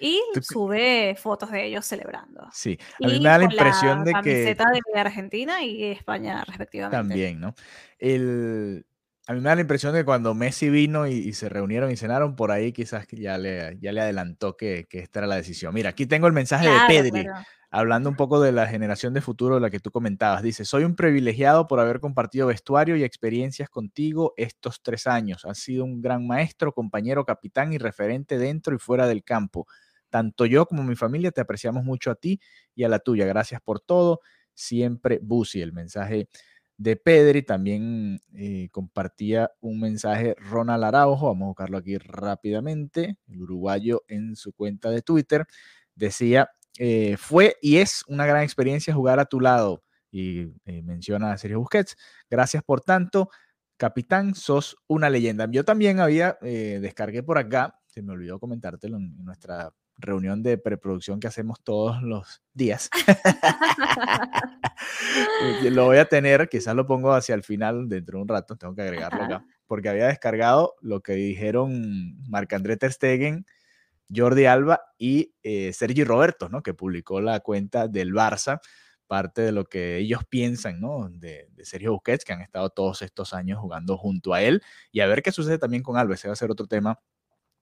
Y 0.00 0.20
sube 0.40 1.16
fotos 1.16 1.50
de 1.50 1.66
ellos 1.66 1.86
celebrando. 1.86 2.48
Sí, 2.52 2.78
a 3.02 3.06
mí 3.06 3.18
me 3.18 3.28
da 3.28 3.38
la 3.38 3.44
impresión 3.44 4.04
de 4.04 4.12
que. 4.12 4.20
Camiseta 4.20 4.66
de 4.70 5.00
Argentina 5.00 5.62
y 5.62 5.84
España, 5.84 6.44
respectivamente. 6.44 6.96
También, 6.96 7.40
¿no? 7.40 7.54
El, 7.98 8.84
a 9.26 9.32
mí 9.32 9.40
me 9.40 9.48
da 9.48 9.54
la 9.54 9.62
impresión 9.62 9.94
de 9.94 10.00
que 10.00 10.04
cuando 10.04 10.34
Messi 10.34 10.68
vino 10.68 11.06
y, 11.06 11.32
se 11.32 11.48
reunieron 11.48 11.90
y 11.90 11.96
cenaron, 11.96 12.36
por 12.36 12.50
ahí 12.50 12.72
quizás 12.72 13.06
ya 13.10 13.38
le, 13.38 13.78
ya 13.80 13.92
le 13.92 14.02
adelantó 14.02 14.56
que, 14.56 14.86
que 14.88 14.98
esta 14.98 15.20
era 15.20 15.26
la 15.26 15.36
decisión. 15.36 15.72
Mira, 15.72 15.90
aquí 15.90 16.04
tengo 16.04 16.26
el 16.26 16.34
mensaje 16.34 16.68
de 16.68 16.78
Pedri, 16.86 17.26
hablando 17.70 18.10
un 18.10 18.16
poco 18.16 18.38
de 18.38 18.52
la 18.52 18.66
generación 18.66 19.14
de 19.14 19.22
futuro 19.22 19.54
de 19.54 19.62
la 19.62 19.70
que 19.70 19.80
tú 19.80 19.90
comentabas. 19.90 20.42
Dice, 20.42 20.66
soy 20.66 20.84
un 20.84 20.94
privilegiado 20.94 21.66
por 21.66 21.80
haber 21.80 22.00
compartido 22.00 22.48
vestuario 22.48 22.96
y 22.96 23.02
experiencias 23.02 23.70
contigo 23.70 24.34
estos 24.36 24.82
tres 24.82 25.06
años. 25.06 25.46
Has 25.46 25.58
sido 25.58 25.84
un 25.84 26.02
gran 26.02 26.26
maestro, 26.26 26.72
compañero, 26.72 27.24
capitán 27.24 27.72
y 27.72 27.78
referente 27.78 28.36
dentro 28.36 28.74
y 28.74 28.78
fuera 28.78 29.06
del 29.06 29.24
campo. 29.24 29.66
Tanto 30.14 30.46
yo 30.46 30.64
como 30.66 30.84
mi 30.84 30.94
familia 30.94 31.32
te 31.32 31.40
apreciamos 31.40 31.82
mucho 31.82 32.08
a 32.12 32.14
ti 32.14 32.38
y 32.76 32.84
a 32.84 32.88
la 32.88 33.00
tuya. 33.00 33.26
Gracias 33.26 33.60
por 33.60 33.80
todo. 33.80 34.20
Siempre 34.54 35.18
Busi. 35.20 35.60
El 35.60 35.72
mensaje 35.72 36.28
de 36.76 36.94
Pedri 36.94 37.42
también 37.42 38.20
eh, 38.32 38.68
compartía 38.70 39.50
un 39.58 39.80
mensaje 39.80 40.36
Ronald 40.38 40.84
Araujo. 40.84 41.26
Vamos 41.26 41.46
a 41.46 41.48
buscarlo 41.48 41.78
aquí 41.78 41.98
rápidamente. 41.98 43.18
El 43.26 43.42
uruguayo 43.42 44.04
en 44.06 44.36
su 44.36 44.52
cuenta 44.52 44.88
de 44.90 45.02
Twitter 45.02 45.46
decía: 45.96 46.48
eh, 46.78 47.16
Fue 47.16 47.56
y 47.60 47.78
es 47.78 48.04
una 48.06 48.24
gran 48.24 48.44
experiencia 48.44 48.94
jugar 48.94 49.18
a 49.18 49.24
tu 49.24 49.40
lado. 49.40 49.82
Y 50.12 50.42
eh, 50.64 50.80
menciona 50.82 51.32
a 51.32 51.38
Sergio 51.38 51.58
Busquets. 51.58 51.96
Gracias 52.30 52.62
por 52.62 52.82
tanto. 52.82 53.30
Capitán, 53.76 54.36
sos 54.36 54.76
una 54.86 55.10
leyenda. 55.10 55.48
Yo 55.50 55.64
también 55.64 55.98
había, 55.98 56.38
descargué 56.40 57.24
por 57.24 57.36
acá, 57.38 57.80
se 57.88 58.00
me 58.00 58.12
olvidó 58.12 58.38
comentártelo 58.38 58.96
en 58.98 59.16
nuestra 59.24 59.72
reunión 59.96 60.42
de 60.42 60.58
preproducción 60.58 61.20
que 61.20 61.26
hacemos 61.26 61.62
todos 61.62 62.02
los 62.02 62.42
días. 62.52 62.90
lo 65.70 65.84
voy 65.84 65.98
a 65.98 66.06
tener, 66.06 66.48
quizás 66.48 66.74
lo 66.74 66.86
pongo 66.86 67.12
hacia 67.12 67.34
el 67.34 67.42
final 67.42 67.88
dentro 67.88 68.18
de 68.18 68.22
un 68.22 68.28
rato, 68.28 68.56
tengo 68.56 68.74
que 68.74 68.82
agregarlo 68.82 69.24
acá, 69.24 69.44
porque 69.66 69.88
había 69.88 70.06
descargado 70.06 70.74
lo 70.80 71.00
que 71.00 71.14
dijeron 71.14 72.16
Marc-André 72.28 72.76
Ter 72.76 72.92
Stegen, 72.92 73.46
Jordi 74.14 74.46
Alba 74.46 74.80
y 74.98 75.34
eh, 75.42 75.72
Sergi 75.72 76.04
Roberto, 76.04 76.48
¿no? 76.48 76.62
que 76.62 76.74
publicó 76.74 77.20
la 77.20 77.40
cuenta 77.40 77.88
del 77.88 78.12
Barça, 78.12 78.60
parte 79.06 79.42
de 79.42 79.52
lo 79.52 79.64
que 79.64 79.98
ellos 79.98 80.22
piensan 80.28 80.80
¿no? 80.80 81.08
de, 81.10 81.48
de 81.50 81.64
Sergio 81.64 81.92
Busquets, 81.92 82.24
que 82.24 82.32
han 82.32 82.40
estado 82.40 82.70
todos 82.70 83.02
estos 83.02 83.32
años 83.32 83.58
jugando 83.60 83.96
junto 83.96 84.34
a 84.34 84.42
él, 84.42 84.62
y 84.92 85.00
a 85.00 85.06
ver 85.06 85.22
qué 85.22 85.32
sucede 85.32 85.58
también 85.58 85.82
con 85.82 85.96
Alba, 85.96 86.14
ese 86.14 86.28
va 86.28 86.32
a 86.32 86.36
ser 86.36 86.50
otro 86.50 86.66
tema 86.66 86.98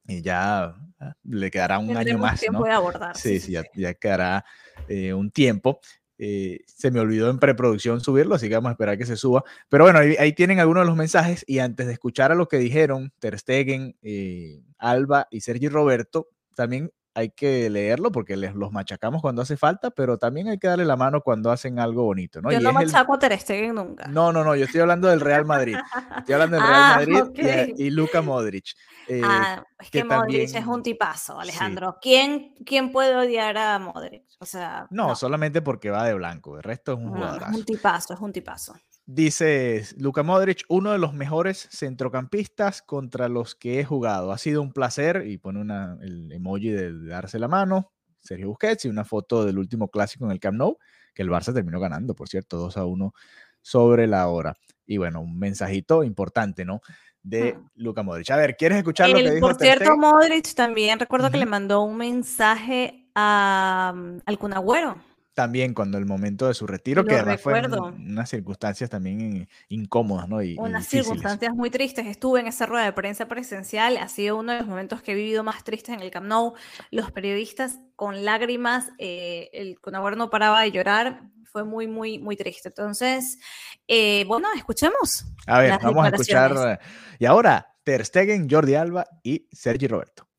y 0.07 0.23
ya 0.23 0.75
ah, 1.01 1.17
le 1.25 1.51
quedará 1.51 1.79
un 1.79 1.97
año 1.97 2.19
más. 2.19 2.41
Tiempo 2.41 2.65
de 2.65 2.73
abordar. 2.73 3.17
Sí, 3.17 3.41
sí, 3.41 3.53
ya, 3.53 3.95
quedará 3.95 4.45
eh, 4.89 5.13
un 5.13 5.31
tiempo. 5.31 5.81
Eh, 6.19 6.61
se 6.67 6.91
me 6.91 7.01
olvidó 7.01 7.31
en 7.31 7.39
preproducción 7.39 8.01
subirlo, 8.01 8.35
así 8.35 8.49
que 8.49 8.55
vamos 8.55 8.69
a 8.69 8.73
esperar 8.73 8.97
que 8.97 9.07
se 9.07 9.17
suba. 9.17 9.43
Pero 9.69 9.85
bueno, 9.85 9.99
ahí, 9.99 10.33
tienen 10.35 10.61
algunos 10.61 10.83
de 10.83 10.87
los 10.87 10.97
mensajes 10.97 11.45
y 11.49 11.59
antes 11.59 11.87
de 11.87 11.95
escuchar 11.95 12.31
a 12.31 12.37
lo 12.37 12.49
que 12.49 12.59
dijeron 12.59 13.13
Ter 13.19 13.39
Stegen, 13.39 13.97
eh, 14.03 14.63
Alba 14.79 15.27
y 15.31 15.41
Sergi 15.41 15.69
Roberto, 15.69 16.29
también 16.55 16.93
hay 17.15 17.31
que 17.31 17.69
leerlo 17.69 18.11
porque 18.11 18.37
les, 18.37 18.55
los 18.55 18.73
machacamos 18.73 19.21
cuando 19.21 19.43
hace 19.43 19.57
falta, 19.57 19.91
pero 19.91 20.19
también 20.19 20.49
hay 20.49 20.59
que 20.59 20.69
darle 20.69 20.85
la 20.85 20.97
mano 20.97 21.21
cuando 21.21 21.51
hacen 21.51 21.79
algo 21.79 22.05
bonito, 22.05 22.41
¿no? 22.41 22.51
Yo 22.51 22.61
no 22.61 22.73
machaco 22.73 23.15
a 23.15 23.19
Ter 23.19 23.39
Stegen 23.39 23.75
nunca. 23.75 24.07
No, 24.07 24.33
no, 24.33 24.43
no, 24.45 24.57
yo 24.57 24.65
estoy 24.65 24.81
hablando 24.81 25.09
del 25.09 25.21
Real 25.21 25.45
Madrid. 25.45 25.77
Estoy 26.19 26.35
hablando 26.35 26.57
del 26.57 26.67
Real 26.67 26.83
ah, 26.83 26.97
Madrid 26.97 27.75
y, 27.77 27.91
Luca 27.91 28.23
Modric. 28.23 28.75
Eh, 29.09 29.21
ah, 29.25 29.65
es 29.79 29.91
que, 29.91 30.05
Modric 30.05 30.55
es 30.55 30.67
un 30.67 30.83
tipazo, 30.83 31.39
Alejandro. 31.39 31.99
¿Quién, 32.01 32.55
¿Quién 32.65 32.91
puede 32.93 33.15
odiar 33.15 33.59
a 33.59 33.79
Modric? 33.79 34.25
O 34.39 34.47
sea, 34.47 34.87
no, 34.91 35.15
solamente 35.15 35.61
porque 35.61 35.91
va 35.91 36.05
de 36.05 36.15
blanco, 36.15 36.57
el 36.57 36.63
resto 36.63 36.93
es 36.93 36.99
un 36.99 37.11
jugador. 37.11 37.43
Es 37.43 37.57
un 37.57 37.65
tipazo, 37.65 38.15
es 38.15 38.21
un 38.21 38.33
tipazo. 38.33 38.75
Dice 39.05 39.85
Luka 39.99 40.23
Modric, 40.23 40.65
uno 40.69 40.93
de 40.93 40.99
los 40.99 41.13
mejores 41.13 41.69
centrocampistas 41.73 42.83
contra 42.83 43.29
los 43.29 43.57
que 43.57 43.81
he 43.81 43.85
jugado. 43.85 44.31
Ha 44.31 44.39
sido 44.39 44.63
un 44.63 44.73
placer 44.73 45.25
y 45.27 45.39
pone 45.39 45.61
una, 45.61 45.99
el 46.03 46.31
emoji 46.31 46.71
de, 46.71 47.07
darse 47.07 47.41
la 47.41 47.49
mano. 47.49 47.93
Sergio 48.21 48.49
Busquets 48.49 48.85
y 48.85 48.89
una 48.89 49.05
foto 49.05 49.45
del 49.45 49.59
último 49.59 49.89
clásico 49.89 50.25
en 50.25 50.31
el 50.31 50.39
Camp 50.39 50.57
Nou, 50.57 50.79
que 51.13 51.23
el 51.23 51.31
Barça 51.31 51.53
terminó 51.53 51.81
ganando, 51.81 52.15
por 52.15 52.29
cierto, 52.29 52.57
2 52.59 52.77
a 52.77 52.85
1 52.85 53.13
sobre 53.61 54.07
la 54.07 54.29
hora. 54.29 54.57
Y 54.87 54.99
bueno, 54.99 55.21
un 55.21 55.37
mensajito 55.37 56.05
importante, 56.05 56.65
¿no? 56.65 56.81
De 57.25 57.55
hmm. 57.55 57.71
Luka 57.75 58.05
Modric. 58.05 58.31
A 58.31 58.37
ver, 58.37 58.57
¿quieres 58.57 58.79
escuchar 58.79 59.11
lo 59.11 59.17
que 59.17 59.31
dijo? 59.33 59.49
Por 59.49 59.59
cierto, 59.59 59.97
Modric 59.97 60.55
también 60.55 61.01
recuerdo 61.01 61.33
que 61.33 61.39
le 61.39 61.47
mandó 61.47 61.83
un 61.83 61.97
mensaje 61.97 63.09
a, 63.17 63.93
al 64.25 64.39
Cunagüero 64.39 64.97
también 65.35 65.73
cuando 65.73 65.99
el 65.99 66.07
momento 66.07 66.49
de 66.49 66.55
su 66.55 66.67
retiro, 66.67 67.05
que 67.05 67.15
además 67.15 67.41
fue 67.41 67.61
unas 67.61 68.29
circunstancias 68.29 68.91
también 68.91 69.49
incómodas, 69.69 70.29
¿no? 70.29 70.43
Y, 70.43 70.57
unas 70.59 70.87
circunstancias 70.87 71.55
muy 71.55 71.71
tristes. 71.71 72.07
Estuve 72.07 72.41
en 72.41 72.47
esa 72.47 72.67
rueda 72.67 72.85
de 72.85 72.93
prensa 72.93 73.27
presencial, 73.29 73.97
ha 73.97 74.09
sido 74.09 74.37
uno 74.37 74.53
de 74.53 74.59
los 74.59 74.69
momentos 74.69 75.03
que 75.03 75.13
he 75.13 75.15
vivido 75.15 75.43
más 75.43 75.65
tristes 75.65 75.95
en 75.95 76.01
el 76.01 76.11
Camp 76.11 76.27
Nou. 76.27 76.55
Los 76.91 77.11
periodistas 77.13 77.81
con 77.97 78.25
lágrimas, 78.25 78.91
eh, 78.99 79.49
el 79.53 79.81
Conagüero 79.81 80.17
no 80.17 80.29
paraba 80.29 80.63
de 80.63 80.73
llorar, 80.73 81.23
fue 81.45 81.65
muy, 81.65 81.87
muy, 81.87 82.19
muy 82.19 82.37
triste. 82.37 82.69
Entonces, 82.69 83.39
eh, 83.87 84.25
bueno, 84.27 84.49
escuchemos. 84.57 85.25
A 85.47 85.61
ver, 85.61 85.79
vamos 85.83 86.05
a 86.05 86.09
escuchar. 86.09 86.81
Y 87.19 87.27
ahora, 87.27 87.75
Ter 87.85 88.05
Stegen, 88.05 88.49
Jordi 88.49 88.75
Alba 88.75 89.07
y 89.23 89.49
Sergi 89.53 89.87
Roberto. 89.87 90.32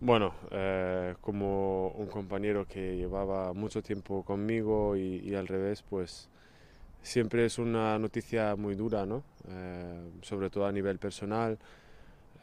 Bueno, 0.00 0.32
eh, 0.52 1.16
como 1.20 1.88
un 1.88 2.06
compañero 2.06 2.66
que 2.68 2.96
llevaba 2.96 3.52
mucho 3.52 3.82
tiempo 3.82 4.22
conmigo 4.22 4.96
y, 4.96 5.34
al 5.34 5.48
revés, 5.48 5.82
pues 5.82 6.28
siempre 7.02 7.44
es 7.44 7.58
una 7.58 7.98
noticia 7.98 8.54
muy 8.54 8.76
dura, 8.76 9.06
¿no? 9.06 9.24
Eh, 9.48 10.10
sobre 10.22 10.50
todo 10.50 10.66
a 10.66 10.72
nivel 10.72 10.98
personal, 11.00 11.58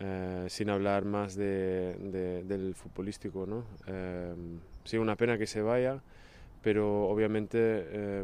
eh, 0.02 0.48
sin 0.50 0.70
hablar 0.70 1.06
más 1.06 1.36
de, 1.36 2.44
del 2.46 2.76
futbolístico, 2.76 3.46
¿no? 3.46 3.64
sí, 4.84 4.98
una 4.98 5.16
pena 5.16 5.38
que 5.38 5.48
se 5.48 5.62
vaya, 5.62 6.02
pero 6.62 7.08
obviamente 7.08 8.24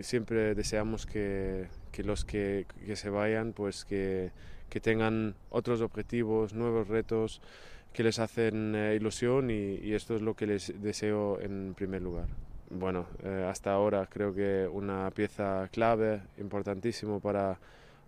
siempre 0.00 0.56
deseamos 0.56 1.06
que, 1.06 1.68
que 1.92 2.02
los 2.02 2.24
que, 2.24 2.66
que, 2.84 2.96
se 2.96 3.10
vayan, 3.10 3.52
pues 3.52 3.84
que, 3.84 4.32
que 4.68 4.80
tengan 4.80 5.36
otros 5.50 5.80
objetivos, 5.82 6.52
nuevos 6.52 6.88
retos 6.88 7.40
que 7.96 8.02
les 8.02 8.18
hacen 8.18 8.74
eh, 8.74 8.94
ilusión 8.94 9.50
y, 9.50 9.94
esto 9.94 10.16
es 10.16 10.20
lo 10.20 10.34
que 10.34 10.46
les 10.46 10.82
deseo 10.82 11.40
en 11.40 11.72
primer 11.74 12.02
lugar. 12.02 12.26
Bueno, 12.68 13.06
eh, 13.24 13.46
hasta 13.48 13.72
ahora 13.72 14.06
creo 14.06 14.34
que 14.34 14.68
una 14.70 15.10
pieza 15.12 15.66
clave, 15.72 16.20
importantísimo 16.36 17.20
para, 17.20 17.58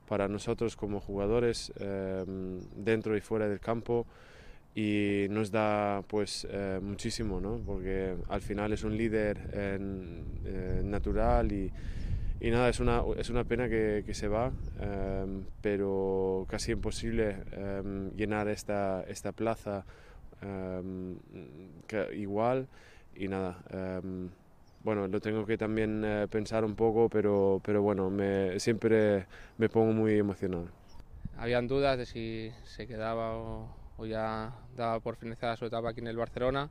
para 0.06 0.28
nosotros 0.28 0.76
como 0.76 1.00
jugadores 1.00 1.72
em, 1.80 2.60
dentro 2.76 3.16
y 3.16 3.22
fuera 3.22 3.48
del 3.48 3.60
campo 3.60 4.04
y 4.74 5.26
nos 5.30 5.50
da 5.50 6.02
pues 6.06 6.46
eh, 6.50 6.80
muchísimo, 6.82 7.40
¿no? 7.40 7.58
porque 7.64 8.14
al 8.28 8.42
final 8.42 8.74
es 8.74 8.84
un 8.84 8.94
líder 8.94 9.38
natural 10.84 11.50
y, 11.50 11.72
y 12.40 12.50
nada, 12.50 12.68
es 12.68 12.80
una, 12.80 13.02
es 13.16 13.30
una 13.30 13.44
pena 13.44 13.68
que, 13.68 14.02
que 14.06 14.14
se 14.14 14.28
va, 14.28 14.52
em, 14.80 15.44
pero 15.60 16.46
casi 16.48 16.72
imposible 16.72 17.42
em, 17.52 18.10
llenar 18.16 18.48
esta, 18.48 19.02
esta 19.08 19.32
plaza 19.32 19.84
em, 20.42 21.16
igual. 22.14 22.68
Y 23.16 23.26
nada, 23.26 23.58
bueno, 24.84 25.08
lo 25.08 25.20
tengo 25.20 25.44
que 25.44 25.58
también 25.58 26.04
eh, 26.04 26.28
pensar 26.30 26.64
un 26.64 26.76
poco, 26.76 27.08
pero, 27.08 27.60
pero 27.64 27.82
bueno, 27.82 28.10
me, 28.10 28.60
siempre 28.60 29.26
me 29.56 29.68
pongo 29.68 29.92
muy 29.92 30.16
emocionado. 30.16 30.68
Habían 31.36 31.66
dudas 31.66 31.98
de 31.98 32.06
si 32.06 32.52
se 32.62 32.86
quedaba 32.86 33.36
o, 33.36 33.68
o 33.96 34.06
ya 34.06 34.52
daba 34.76 35.00
por 35.00 35.16
finalizada 35.16 35.56
su 35.56 35.66
etapa 35.66 35.90
aquí 35.90 36.00
en 36.00 36.06
el 36.06 36.16
Barcelona 36.16 36.70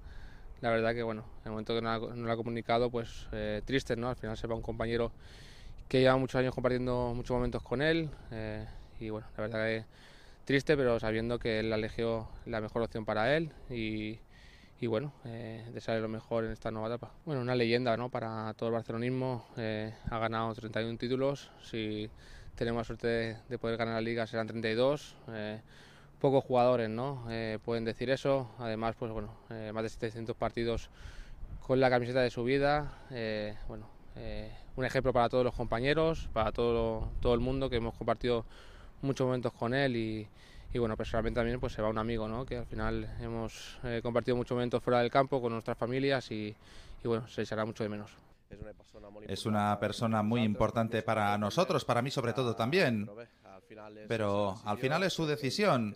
la 0.61 0.71
verdad 0.71 0.93
que 0.93 1.03
bueno, 1.03 1.23
en 1.41 1.45
el 1.45 1.51
momento 1.51 1.75
que 1.75 1.81
no, 1.81 1.97
lo 1.99 2.31
ha 2.31 2.35
comunicado, 2.37 2.89
pues 2.89 3.27
eh, 3.31 3.61
triste, 3.65 3.95
¿no? 3.95 4.09
Al 4.09 4.15
final 4.15 4.37
se 4.37 4.47
va 4.47 4.55
un 4.55 4.61
compañero 4.61 5.11
que 5.87 6.01
lleva 6.01 6.17
muchos 6.17 6.39
años 6.39 6.53
compartiendo 6.53 7.13
muchos 7.15 7.35
momentos 7.35 7.63
con 7.63 7.81
él 7.81 8.09
eh, 8.31 8.65
y 8.99 9.09
bueno, 9.09 9.27
la 9.37 9.43
verdad 9.43 9.65
que 9.65 9.85
triste, 10.47 10.77
pero 10.77 10.97
sabiendo 10.97 11.39
que 11.39 11.59
él 11.59 11.73
eligió 11.73 12.29
la 12.45 12.61
mejor 12.61 12.81
opción 12.81 13.03
para 13.03 13.35
él 13.35 13.51
y, 13.69 14.17
bueno, 14.87 15.11
eh, 15.25 15.69
desearle 15.73 16.01
lo 16.01 16.07
mejor 16.07 16.45
en 16.45 16.51
esta 16.51 16.71
nueva 16.71 16.87
etapa. 16.87 17.11
Bueno, 17.25 17.41
una 17.41 17.53
leyenda 17.53 17.97
¿no? 17.97 18.09
para 18.09 18.53
todo 18.53 18.69
el 18.69 18.73
barcelonismo, 18.73 19.45
eh, 19.57 19.93
ha 20.09 20.17
ganado 20.19 20.53
31 20.55 20.97
títulos, 20.97 21.51
si 21.61 22.09
tenemos 22.55 22.79
la 22.79 22.83
suerte 22.85 23.37
de, 23.49 23.57
poder 23.59 23.75
ganar 23.75 23.95
la 23.95 24.01
liga 24.01 24.25
serán 24.25 24.47
32. 24.47 25.15
Eh, 25.33 25.59
pocos 26.19 26.45
jugadores 26.45 26.89
¿no? 26.89 27.27
pueden 27.63 27.83
decir 27.83 28.09
eso, 28.09 28.49
además 28.57 28.95
pues 28.97 29.11
bueno, 29.11 29.35
más 29.71 29.83
de 29.83 29.89
700 29.89 30.35
partidos 30.35 30.89
con 31.59 31.79
la 31.79 31.89
camiseta 31.91 32.21
de 32.21 32.31
su 32.31 32.43
vida, 32.43 32.91
bueno, 33.67 33.87
un 34.77 34.85
ejemplo 34.85 35.11
para 35.11 35.27
todos 35.27 35.43
los 35.43 35.53
compañeros, 35.53 36.29
para 36.31 36.51
todo, 36.51 37.09
todo 37.19 37.33
el 37.33 37.39
mundo 37.39 37.69
que 37.69 37.77
hemos 37.77 37.95
compartido 37.95 38.45
muchos 39.01 39.25
momentos 39.25 39.51
con 39.53 39.73
él 39.73 39.95
y, 39.95 40.27
y 40.71 40.77
bueno, 40.79 40.95
personalmente 40.95 41.39
también 41.39 41.59
pues 41.59 41.73
se 41.73 41.81
va 41.81 41.89
un 41.89 41.97
amigo, 41.97 42.27
¿no? 42.27 42.45
que 42.45 42.57
al 42.57 42.65
final 42.67 43.09
hemos 43.19 43.79
eh, 43.83 43.99
compartido 44.03 44.37
muchos 44.37 44.55
momentos 44.55 44.81
fuera 44.81 45.01
del 45.01 45.09
campo 45.09 45.41
con 45.41 45.51
nuestras 45.51 45.77
familias 45.77 46.31
y, 46.31 46.55
y 47.03 47.07
bueno, 47.07 47.27
se 47.27 47.41
echará 47.41 47.65
mucho 47.65 47.83
de 47.83 47.89
menos. 47.89 48.11
Es 49.27 49.45
una 49.45 49.77
persona 49.79 50.23
muy 50.23 50.41
importante 50.43 51.01
para 51.01 51.37
nosotros, 51.37 51.83
para 51.83 52.01
mí 52.01 52.11
sobre 52.11 52.33
todo 52.33 52.55
también. 52.55 53.09
Pero 54.07 54.55
al 54.63 54.77
final 54.77 55.03
es 55.03 55.13
su 55.13 55.25
decisión. 55.25 55.95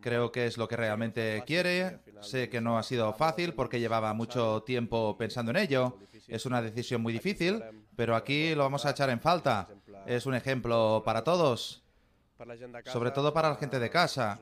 Creo 0.00 0.32
que 0.32 0.46
es 0.46 0.58
lo 0.58 0.66
que 0.66 0.76
realmente 0.76 1.42
quiere. 1.46 2.00
Sé 2.20 2.48
que 2.48 2.60
no 2.60 2.78
ha 2.78 2.82
sido 2.82 3.12
fácil 3.12 3.54
porque 3.54 3.78
llevaba 3.78 4.12
mucho 4.14 4.62
tiempo 4.62 5.16
pensando 5.16 5.52
en 5.52 5.58
ello. 5.58 5.98
Es 6.26 6.46
una 6.46 6.60
decisión 6.60 7.02
muy 7.02 7.12
difícil, 7.12 7.62
pero 7.96 8.16
aquí 8.16 8.54
lo 8.54 8.62
vamos 8.62 8.86
a 8.86 8.90
echar 8.90 9.10
en 9.10 9.20
falta. 9.20 9.68
Es 10.06 10.26
un 10.26 10.34
ejemplo 10.34 11.02
para 11.04 11.24
todos, 11.24 11.82
sobre 12.92 13.10
todo 13.10 13.32
para 13.32 13.50
la 13.50 13.56
gente 13.56 13.78
de 13.78 13.90
casa. 13.90 14.38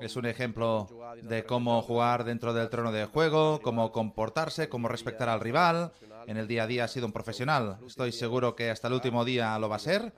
Es 0.00 0.16
un 0.16 0.26
ejemplo 0.26 0.88
de 1.22 1.44
cómo 1.44 1.80
jugar 1.82 2.24
dentro 2.24 2.52
del 2.52 2.68
trono 2.68 2.92
de 2.92 3.06
juego, 3.06 3.60
cómo 3.62 3.92
comportarse, 3.92 4.68
cómo 4.68 4.88
respetar 4.88 5.28
al 5.28 5.40
rival. 5.40 5.92
En 6.26 6.36
el 6.36 6.46
día 6.46 6.64
a 6.64 6.66
día 6.66 6.84
ha 6.84 6.88
sido 6.88 7.06
un 7.06 7.12
profesional. 7.12 7.78
Estoy 7.86 8.12
seguro 8.12 8.54
que 8.56 8.70
hasta 8.70 8.88
el 8.88 8.94
último 8.94 9.24
día 9.24 9.58
lo 9.58 9.68
va 9.68 9.76
a 9.76 9.80
ser. 9.80 10.12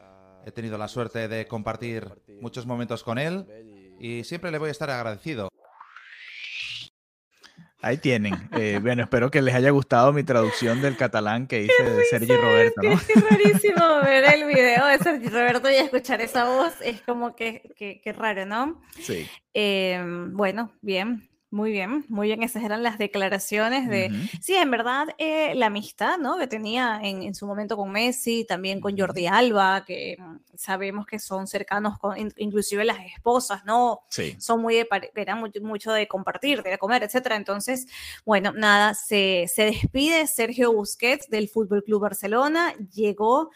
He 0.44 0.50
tenido 0.50 0.76
la 0.78 0.88
suerte 0.88 1.28
de 1.28 1.46
compartir 1.46 2.10
muchos 2.40 2.66
momentos 2.66 3.04
con 3.04 3.18
él 3.18 3.46
y 4.00 4.24
siempre 4.24 4.50
le 4.50 4.58
voy 4.58 4.68
a 4.68 4.72
estar 4.72 4.90
agradecido. 4.90 5.51
Ahí 7.82 7.98
tienen. 7.98 8.34
Eh, 8.52 8.78
bueno, 8.80 9.02
espero 9.02 9.28
que 9.30 9.42
les 9.42 9.54
haya 9.56 9.70
gustado 9.70 10.12
mi 10.12 10.22
traducción 10.22 10.80
del 10.80 10.96
catalán 10.96 11.48
que 11.48 11.62
hice 11.62 11.82
de 11.82 12.04
Sergi 12.04 12.32
Roberto. 12.32 12.80
¿no? 12.80 12.92
Es, 12.92 13.30
rarísimo 13.30 14.00
ver 14.04 14.24
el 14.34 14.46
video 14.46 14.86
de 14.86 14.98
Sergi 14.98 15.28
Roberto 15.28 15.68
y 15.68 15.74
escuchar 15.74 16.20
esa 16.20 16.44
voz. 16.44 16.74
Es 16.80 17.00
como 17.02 17.34
que, 17.34 17.74
que, 17.76 18.12
raro, 18.12 18.46
¿no? 18.46 18.80
Sí. 19.00 19.26
Em, 19.52 20.32
bueno, 20.32 20.70
bien. 20.80 21.28
Muy 21.52 21.70
bien, 21.70 22.06
muy 22.08 22.28
bien. 22.28 22.42
Esas 22.42 22.64
eran 22.64 22.82
las 22.82 22.96
declaraciones 22.96 23.86
de, 23.86 24.10
sí, 24.40 24.54
en 24.54 24.70
verdad, 24.70 25.08
eh, 25.18 25.54
la 25.54 25.66
amistad, 25.66 26.16
¿no? 26.16 26.38
Que 26.38 26.46
tenía 26.46 26.98
en, 27.02 27.34
su 27.34 27.46
momento 27.46 27.76
con 27.76 27.92
Messi, 27.92 28.46
también 28.46 28.80
con 28.80 28.96
Jordi 28.96 29.26
Alba, 29.26 29.84
que 29.84 30.16
mm, 30.18 30.36
sabemos 30.56 31.04
que 31.04 31.18
son 31.18 31.46
cercanos, 31.46 31.98
con, 31.98 32.16
inclusive 32.38 32.86
las 32.86 33.00
esposas, 33.04 33.66
¿no? 33.66 34.00
Sí. 34.08 34.34
Son 34.40 34.62
muy 34.62 34.76
de, 34.76 34.88
eran 35.14 35.44
mucho, 35.60 35.92
de 35.92 36.08
compartir, 36.08 36.62
de 36.62 36.78
comer, 36.78 37.02
etcétera. 37.02 37.36
Entonces, 37.36 37.86
bueno, 38.24 38.52
nada, 38.52 38.94
se, 38.94 39.44
se 39.46 39.64
despide 39.64 40.26
Sergio 40.28 40.72
Busquets 40.72 41.28
del 41.28 41.50
Fútbol 41.50 41.84
Club 41.84 42.00
Barcelona, 42.00 42.72
llegó 42.94 43.50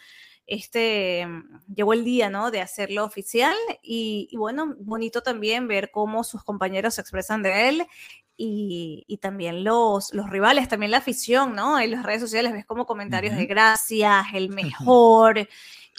este, 0.47 1.27
llegó 1.73 1.93
el 1.93 2.03
día, 2.03 2.29
¿no? 2.29 2.49
De 2.49 2.61
hacerlo 2.61 3.03
oficial 3.03 3.55
y, 3.83 4.29
bueno, 4.37 4.75
bonito 4.79 5.21
también 5.21 5.67
ver 5.67 5.91
cómo 5.91 6.23
sus 6.23 6.43
compañeros 6.43 6.95
se 6.95 7.01
expresan 7.01 7.43
de 7.43 7.69
él 7.69 7.87
y, 8.37 9.19
también 9.21 9.63
los, 9.63 10.13
los 10.13 10.29
rivales, 10.29 10.67
también 10.69 10.91
la 10.91 10.97
afición, 10.97 11.53
¿no? 11.53 11.79
En 11.79 11.91
las 11.91 12.03
redes 12.03 12.21
sociales 12.21 12.53
ves 12.53 12.65
como 12.65 12.85
comentarios 12.85 13.35
de 13.35 13.45
gracias, 13.45 14.25
el 14.33 14.49
mejor 14.49 15.47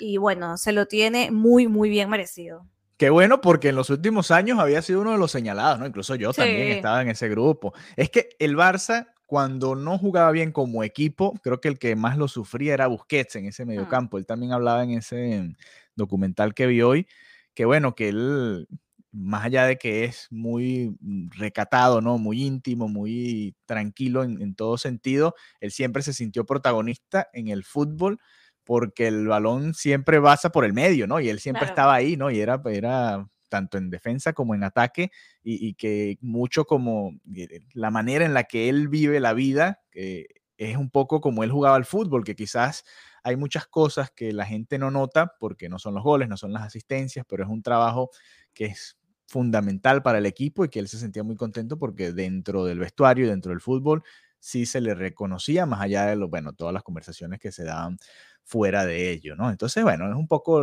y 0.01 0.17
bueno, 0.17 0.57
se 0.57 0.73
lo 0.73 0.87
tiene 0.87 1.31
muy, 1.31 1.69
muy 1.69 1.91
bien 1.91 2.09
merecido. 2.09 2.67
Qué 2.97 3.11
bueno, 3.11 3.41
porque 3.41 3.69
en 3.69 3.77
los 3.77 3.91
últimos 3.91 4.31
años 4.31 4.59
había 4.59 4.83
sido 4.83 5.03
uno 5.03 5.13
de 5.13 5.19
los 5.19 5.31
señalados, 5.31 5.79
¿no? 5.79 5.87
Incluso 5.87 6.17
yo 6.17 6.33
también 6.33 6.69
estaba 6.69 7.03
en 7.03 7.09
ese 7.09 7.29
grupo. 7.29 7.73
Es 7.97 8.11
que 8.11 8.31
el 8.41 8.57
Barça 8.57 9.09
cuando 9.29 9.75
no 9.75 9.99
jugaba 9.99 10.31
bien 10.31 10.53
como 10.53 10.83
equipo, 10.83 11.35
creo 11.43 11.61
que 11.61 11.69
el 11.69 11.79
que 11.79 11.95
más 11.97 12.17
lo 12.17 12.29
sufría 12.29 12.73
era 12.73 12.87
Busquets 12.87 13.37
en 13.37 13.45
ese 13.45 13.67
mediocampo. 13.67 14.17
Él 14.17 14.25
también 14.25 14.53
hablaba 14.53 14.83
en 14.83 14.93
ese 14.93 15.55
documental 15.95 16.55
que 16.55 16.67
vi 16.67 16.81
hoy, 16.81 17.07
que 17.53 17.67
bueno, 17.67 17.95
que 17.95 18.09
él, 18.09 18.67
más 19.13 19.45
allá 19.45 19.67
de 19.67 19.77
que 19.77 20.05
es 20.05 20.29
muy 20.31 20.97
recatado, 21.37 22.01
¿no? 22.01 22.17
Muy 22.17 22.43
íntimo, 22.43 22.89
muy 22.89 23.55
tranquilo 23.67 24.25
en, 24.25 24.55
todo 24.55 24.79
sentido, 24.79 25.35
él 25.61 25.73
siempre 25.73 26.03
se 26.03 26.15
sintió 26.15 26.47
protagonista 26.47 27.29
en 27.35 27.49
el 27.49 27.65
fútbol 27.65 28.19
porque 28.65 29.09
el 29.09 29.29
balón 29.29 29.75
siempre 29.75 30.23
pasa 30.23 30.49
por 30.49 30.65
el 30.65 30.73
medio, 30.73 31.07
¿no? 31.07 31.21
Y 31.21 31.29
él 31.29 31.39
siempre 31.39 31.67
estaba 31.67 31.93
ahí, 31.93 32.17
¿no? 32.17 32.31
Y 32.31 32.41
era, 32.41 32.63
era 32.65 33.29
tanto 33.49 33.79
en 33.79 33.91
defensa 33.91 34.33
como 34.33 34.55
en 34.55 34.65
ataque, 34.65 35.11
y, 35.43 35.75
que 35.75 36.19
mucho 36.21 36.65
como 36.65 37.13
eh, 37.35 37.61
la 37.73 37.91
manera 37.91 38.25
en 38.25 38.35
la 38.35 38.45
que 38.45 38.69
él 38.69 38.89
vive 38.89 39.21
la 39.21 39.33
vida 39.33 39.81
es 40.59 40.77
un 40.77 40.91
poco 40.91 41.21
como 41.21 41.45
él 41.45 41.53
jugaba 41.53 41.77
al 41.77 41.85
fútbol, 41.85 42.25
que 42.25 42.35
quizás 42.35 42.85
hay 43.23 43.37
muchas 43.37 43.67
cosas 43.67 44.11
que 44.11 44.33
la 44.33 44.45
gente 44.45 44.79
no 44.79 44.91
nota 44.91 45.35
porque 45.39 45.69
no 45.69 45.79
son 45.79 45.95
los 45.95 46.03
goles, 46.03 46.29
no 46.29 46.37
son 46.37 46.53
las 46.53 46.65
asistencias, 46.65 47.25
pero 47.29 47.45
es 47.45 47.51
un 47.51 47.63
trabajo 47.63 48.11
que 48.53 48.67
es 48.67 48.99
fundamental 49.27 50.03
para 50.03 50.19
el 50.19 50.27
equipo 50.27 50.65
y 50.65 50.69
que 50.69 50.79
él 50.81 50.89
se 50.89 50.99
sentía 50.99 51.23
muy 51.23 51.37
contento 51.37 51.79
porque 51.79 52.13
dentro 52.13 52.65
del 52.65 52.79
vestuario 52.79 53.29
dentro 53.29 53.51
del 53.51 53.61
fútbol 53.61 54.03
sí 54.41 54.67
se 54.67 54.81
le 54.81 54.95
reconocía, 54.95 55.67
más 55.67 55.81
allá 55.81 56.07
de 56.07 56.17
lo, 56.17 56.29
bueno, 56.29 56.53
todas 56.53 56.73
las 56.73 56.83
conversaciones 56.83 57.39
que 57.39 57.53
se 57.53 57.65
daban 57.65 57.99
fuera 58.45 58.87
de 58.87 59.11
ello, 59.11 59.37
¿no? 59.37 59.51
Entonces, 59.51 59.83
bueno, 59.85 60.09
es 60.09 60.17
un 60.17 60.29
poco 60.29 60.63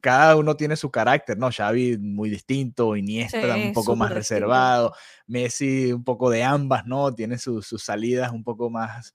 cada 0.00 0.36
uno 0.36 0.56
tiene 0.56 0.76
su 0.76 0.90
carácter, 0.90 1.38
¿no? 1.38 1.50
Xavi 1.50 1.98
muy 1.98 2.30
distinto, 2.30 2.96
Iniesta 2.96 3.56
un 3.56 3.72
poco 3.72 3.96
más 3.96 4.12
reservado, 4.12 4.94
Messi 5.26 5.92
un 5.92 6.04
poco 6.04 6.30
de 6.30 6.44
ambas, 6.44 6.86
¿no? 6.86 7.14
Tiene 7.14 7.38
sus 7.38 7.66
salidas 7.82 8.32
un 8.32 8.44
poco 8.44 8.70
más 8.70 9.14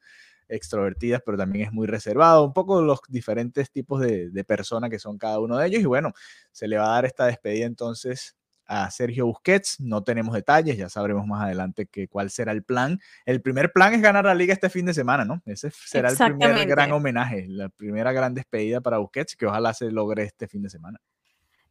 extrovertidas, 0.50 1.22
pero 1.26 1.38
también 1.38 1.68
es 1.68 1.74
muy 1.74 1.88
reservado, 1.88 2.44
un 2.44 2.54
poco 2.54 2.82
los 2.82 3.00
diferentes 3.08 3.72
tipos 3.72 4.02
de, 4.02 4.30
de 4.30 4.44
persona 4.44 4.90
que 4.90 5.00
son 5.00 5.18
cada 5.18 5.40
uno 5.40 5.58
de 5.58 5.68
ellos. 5.68 5.82
Y 5.82 5.86
bueno, 5.86 6.14
se 6.52 6.68
le 6.68 6.78
va 6.78 6.86
a 6.86 6.96
dar 6.96 7.06
esta 7.06 7.26
despedida 7.26 7.66
entonces 7.66 8.36
a 8.74 8.90
Sergio 8.92 9.26
Busquets. 9.26 9.80
No 9.80 10.04
tenemos 10.04 10.34
detalles, 10.34 10.78
ya 10.78 10.90
sabremos 10.90 11.28
más 11.28 11.44
adelante 11.44 11.86
que, 11.86 12.08
cuál 12.08 12.30
será 12.30 12.52
el 12.52 12.64
plan. 12.64 13.00
El 13.26 13.42
primer 13.42 13.72
plan 13.72 13.94
es 13.94 14.02
ganar 14.02 14.26
la 14.26 14.36
liga 14.36 14.54
este 14.54 14.70
fin 14.70 14.86
de 14.86 14.94
semana, 14.94 15.26
¿no? 15.26 15.42
Ese 15.46 15.72
será 15.72 16.10
el 16.10 16.18
primer 16.18 16.68
gran 16.68 16.92
homenaje, 16.92 17.46
la 17.48 17.70
primera 17.70 18.12
gran 18.12 18.34
despedida 18.34 18.82
para 18.82 18.98
Busquets, 18.98 19.36
que 19.36 19.46
ojalá 19.46 19.74
se 19.74 19.92
logre 19.92 20.24
este 20.24 20.48
fin 20.48 20.64
de 20.64 20.70
semana. 20.70 21.00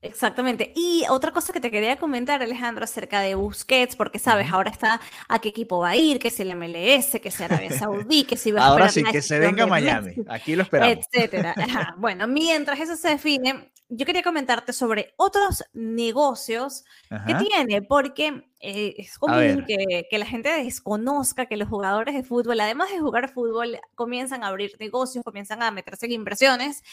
Exactamente. 0.03 0.73
Y 0.75 1.05
otra 1.09 1.31
cosa 1.31 1.53
que 1.53 1.61
te 1.61 1.71
quería 1.71 1.97
comentar, 1.97 2.43
Alejandro, 2.43 2.83
acerca 2.83 3.21
de 3.21 3.37
Busquets, 3.37 3.95
porque 3.95 4.19
sabes, 4.19 4.51
ahora 4.51 4.69
está 4.69 5.01
a 5.29 5.39
qué 5.39 5.51
equipo 5.51 5.79
va 5.79 5.91
a 5.91 5.97
ir, 5.97 6.19
que 6.19 6.31
si 6.31 6.43
el 6.43 6.57
MLS, 6.57 7.21
que 7.23 7.31
si 7.31 7.43
Arabia 7.45 7.71
Saudí, 7.79 8.25
que 8.25 8.37
si 8.37 8.51
va 8.51 8.65
a 8.65 8.67
Ahora 8.67 8.89
sí, 8.89 9.05
que 9.05 9.23
se 9.23 9.39
venga 9.39 9.63
a 9.63 9.69
Miami. 9.69 10.15
Aquí 10.29 10.57
lo 10.57 10.65
esperamos. 10.65 11.07
Etcétera. 11.07 11.55
Bueno, 11.99 12.27
mientras 12.27 12.81
eso 12.81 12.97
se 12.97 13.11
define, 13.11 13.72
yo 13.95 14.07
quería 14.07 14.23
comentarte 14.23 14.73
sobre 14.73 15.13
otros 15.17 15.65
negocios 15.75 16.85
que 17.27 17.35
tiene, 17.35 17.83
porque 17.83 18.52
eh, 18.65 18.95
es 18.97 19.19
común 19.19 19.65
que, 19.67 20.07
que, 20.09 20.19
la 20.19 20.25
gente 20.25 20.49
desconozca 20.49 21.47
que 21.47 21.57
los 21.57 21.69
jugadores 21.69 22.15
de 22.15 22.23
fútbol, 22.23 22.61
además 22.61 22.93
de 22.93 23.01
jugar 23.01 23.29
fútbol, 23.29 23.81
comienzan 23.97 24.45
a 24.45 24.47
abrir 24.47 24.71
negocios, 24.79 25.25
comienzan 25.25 25.65
a 25.65 25.73
meterse 25.73 26.07
en 26.07 26.13
inversiones. 26.13 26.85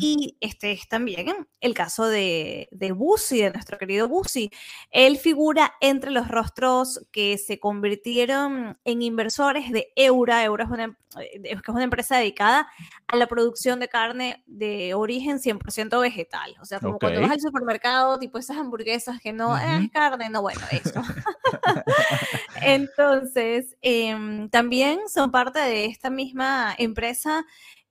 Y 0.00 0.36
este 0.40 0.72
es 0.72 0.86
también 0.86 1.48
el 1.62 1.72
caso 1.72 2.06
de, 2.06 2.68
de 2.72 2.92
Busi, 2.92 3.40
de 3.40 3.50
nuestro 3.52 3.78
querido 3.78 4.06
Busi. 4.06 4.50
Él 4.90 5.16
figura 5.16 5.72
entre 5.80 6.10
los 6.10 6.28
rostros 6.28 7.00
que 7.10 7.38
se 7.38 7.58
convirtieron 7.58 8.78
en 8.84 9.00
inversores 9.00 9.72
de 9.72 9.92
Eura. 9.96 10.44
Eura 10.44 10.64
es 10.64 10.70
una, 10.70 10.98
eh, 11.20 11.40
es 11.44 11.60
una 11.66 11.84
empresa 11.84 12.18
dedicada 12.18 12.68
a 13.06 13.16
la 13.16 13.26
producción 13.26 13.80
de 13.80 13.88
carne 13.88 14.42
de 14.46 14.92
origen 14.92 15.38
100% 15.38 15.98
vegetal. 16.00 16.54
O 16.60 16.66
sea, 16.66 16.80
como 16.80 16.98
cuando 16.98 17.22
vas 17.22 17.30
al 17.30 17.40
supermercado, 17.40 18.18
tipo 18.18 18.36
esas 18.36 18.58
hamburguesas 18.58 19.20
que 19.20 19.32
no 19.32 19.56
es 19.56 19.90
carne, 19.90 20.28
no, 20.28 20.42
bueno, 20.42 20.60
eso. 20.70 21.02
Entonces, 22.62 23.76
em, 23.82 24.48
también 24.48 25.00
son 25.08 25.30
parte 25.30 25.58
de 25.60 25.86
esta 25.86 26.10
misma 26.10 26.74
empresa 26.78 27.44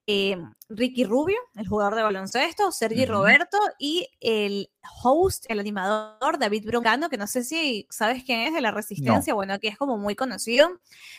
em, 0.06 0.54
Ricky 0.70 1.06
Rubio, 1.06 1.38
el 1.56 1.68
jugador 1.68 1.96
de 1.96 2.04
baloncesto, 2.04 2.72
Sergi 2.72 3.06
Roberto 3.06 3.58
y 3.80 4.08
el 4.20 4.70
host, 5.02 5.46
el 5.48 5.60
animador 5.60 6.38
David 6.40 6.66
Broncano, 6.66 7.10
que 7.10 7.18
no 7.18 7.28
sé 7.28 7.44
si 7.44 7.88
sabes 7.90 8.24
quién 8.24 8.42
es 8.42 8.54
de 8.54 8.62
la 8.62 8.72
Resistencia, 8.72 9.34
bueno, 9.34 9.54
aquí 9.54 9.68
es 9.68 9.78
como 9.78 9.98
muy 9.98 10.16
conocido, 10.16 10.70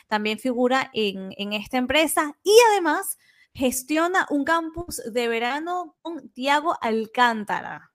también 0.06 0.38
figura 0.38 0.90
en, 0.92 1.30
en 1.38 1.54
esta 1.54 1.78
empresa 1.78 2.36
y 2.42 2.52
además 2.72 3.18
gestiona 3.54 4.26
un 4.30 4.44
campus 4.44 5.00
de 5.10 5.28
verano 5.28 5.96
con 6.02 6.28
Tiago 6.30 6.76
Alcántara. 6.80 7.93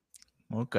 Ok. 0.51 0.77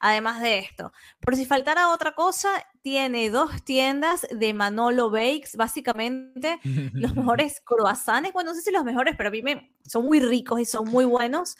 Además 0.00 0.40
de 0.40 0.58
esto, 0.58 0.92
por 1.20 1.34
si 1.34 1.44
faltara 1.44 1.90
otra 1.90 2.14
cosa, 2.14 2.48
tiene 2.80 3.28
dos 3.28 3.64
tiendas 3.64 4.24
de 4.30 4.54
Manolo 4.54 5.10
Bakes, 5.10 5.56
básicamente 5.56 6.60
los 6.92 7.14
mejores 7.16 7.60
croissants, 7.64 8.32
bueno, 8.32 8.50
no 8.50 8.54
sé 8.54 8.62
si 8.62 8.70
los 8.70 8.84
mejores, 8.84 9.16
pero 9.16 9.30
a 9.30 9.32
mí 9.32 9.42
me, 9.42 9.74
son 9.84 10.04
muy 10.04 10.20
ricos 10.20 10.60
y 10.60 10.64
son 10.64 10.88
muy 10.88 11.04
buenos. 11.04 11.56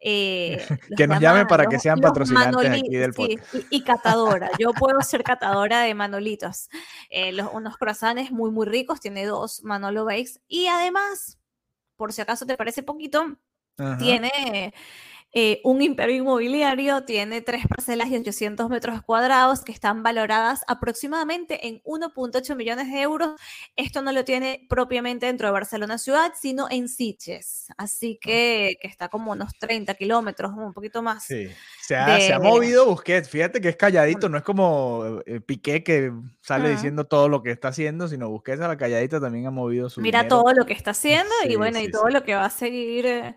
Eh, 0.00 0.66
que 0.96 1.06
nos 1.06 1.20
llamen 1.20 1.46
para 1.46 1.66
que 1.66 1.78
sean 1.78 2.00
patrocinantes 2.00 2.70
aquí 2.70 2.96
del 2.96 3.12
podcast. 3.12 3.54
y, 3.68 3.84
catadora, 3.84 4.50
yo 4.58 4.72
puedo 4.72 4.98
ser 5.02 5.22
catadora 5.24 5.82
de 5.82 5.94
Manolitos. 5.94 6.70
Eh, 7.10 7.32
los, 7.32 7.50
unos 7.52 7.76
croissants 7.76 8.32
muy, 8.32 8.50
muy 8.50 8.66
ricos, 8.66 8.98
tiene 8.98 9.26
dos 9.26 9.62
Manolo 9.62 10.06
Bakes 10.06 10.40
y 10.48 10.68
además, 10.68 11.38
por 11.96 12.14
si 12.14 12.22
acaso 12.22 12.46
te 12.46 12.56
parece 12.56 12.82
poquito, 12.82 13.36
tiene 13.98 14.30
eh, 14.52 14.74
un 15.64 15.80
imperio 15.80 16.16
inmobiliario 16.16 17.04
tiene 17.04 17.40
tres 17.40 17.66
parcelas 17.66 18.08
y 18.08 18.16
800 18.16 18.68
metros 18.68 19.02
cuadrados 19.02 19.62
que 19.62 19.72
están 19.72 20.02
valoradas 20.02 20.62
aproximadamente 20.66 21.68
en 21.68 21.80
1.8 21.84 22.54
millones 22.54 22.90
de 22.90 23.00
euros. 23.00 23.40
Esto 23.76 24.02
no 24.02 24.12
lo 24.12 24.24
tiene 24.24 24.66
propiamente 24.68 25.26
dentro 25.26 25.48
de 25.48 25.52
Barcelona 25.52 25.96
ciudad, 25.96 26.32
sino 26.38 26.66
en 26.70 26.88
Sitges. 26.88 27.68
Así 27.76 28.18
que, 28.20 28.76
que 28.80 28.88
está 28.88 29.08
como 29.08 29.32
unos 29.32 29.52
30 29.58 29.94
kilómetros, 29.94 30.52
un 30.54 30.72
poquito 30.72 31.02
más. 31.02 31.24
Sí, 31.24 31.48
se 31.80 31.96
ha, 31.96 32.20
se 32.20 32.32
ha 32.32 32.38
movido 32.38 32.86
Busquets. 32.86 33.28
Fíjate 33.28 33.60
que 33.60 33.70
es 33.70 33.76
calladito, 33.76 34.28
no 34.28 34.36
es 34.36 34.44
como 34.44 35.20
eh, 35.26 35.40
Piqué 35.40 35.82
que 35.82 36.12
sale 36.40 36.70
diciendo 36.70 37.06
todo 37.06 37.28
lo 37.28 37.42
que 37.42 37.50
está 37.50 37.68
haciendo, 37.68 38.08
sino 38.08 38.28
Busquets 38.28 38.60
a 38.60 38.68
la 38.68 38.76
calladita 38.76 39.20
también 39.20 39.46
ha 39.46 39.50
movido 39.50 39.88
su. 39.88 40.00
Mira 40.00 40.28
todo 40.28 40.52
lo 40.52 40.66
que 40.66 40.74
está 40.74 40.90
haciendo 40.90 41.32
y 41.48 41.56
bueno, 41.56 41.80
y 41.80 41.90
todo 41.90 42.08
lo 42.08 42.22
que 42.22 42.34
va 42.34 42.44
a 42.44 42.50
seguir. 42.50 43.06
Eh, 43.06 43.34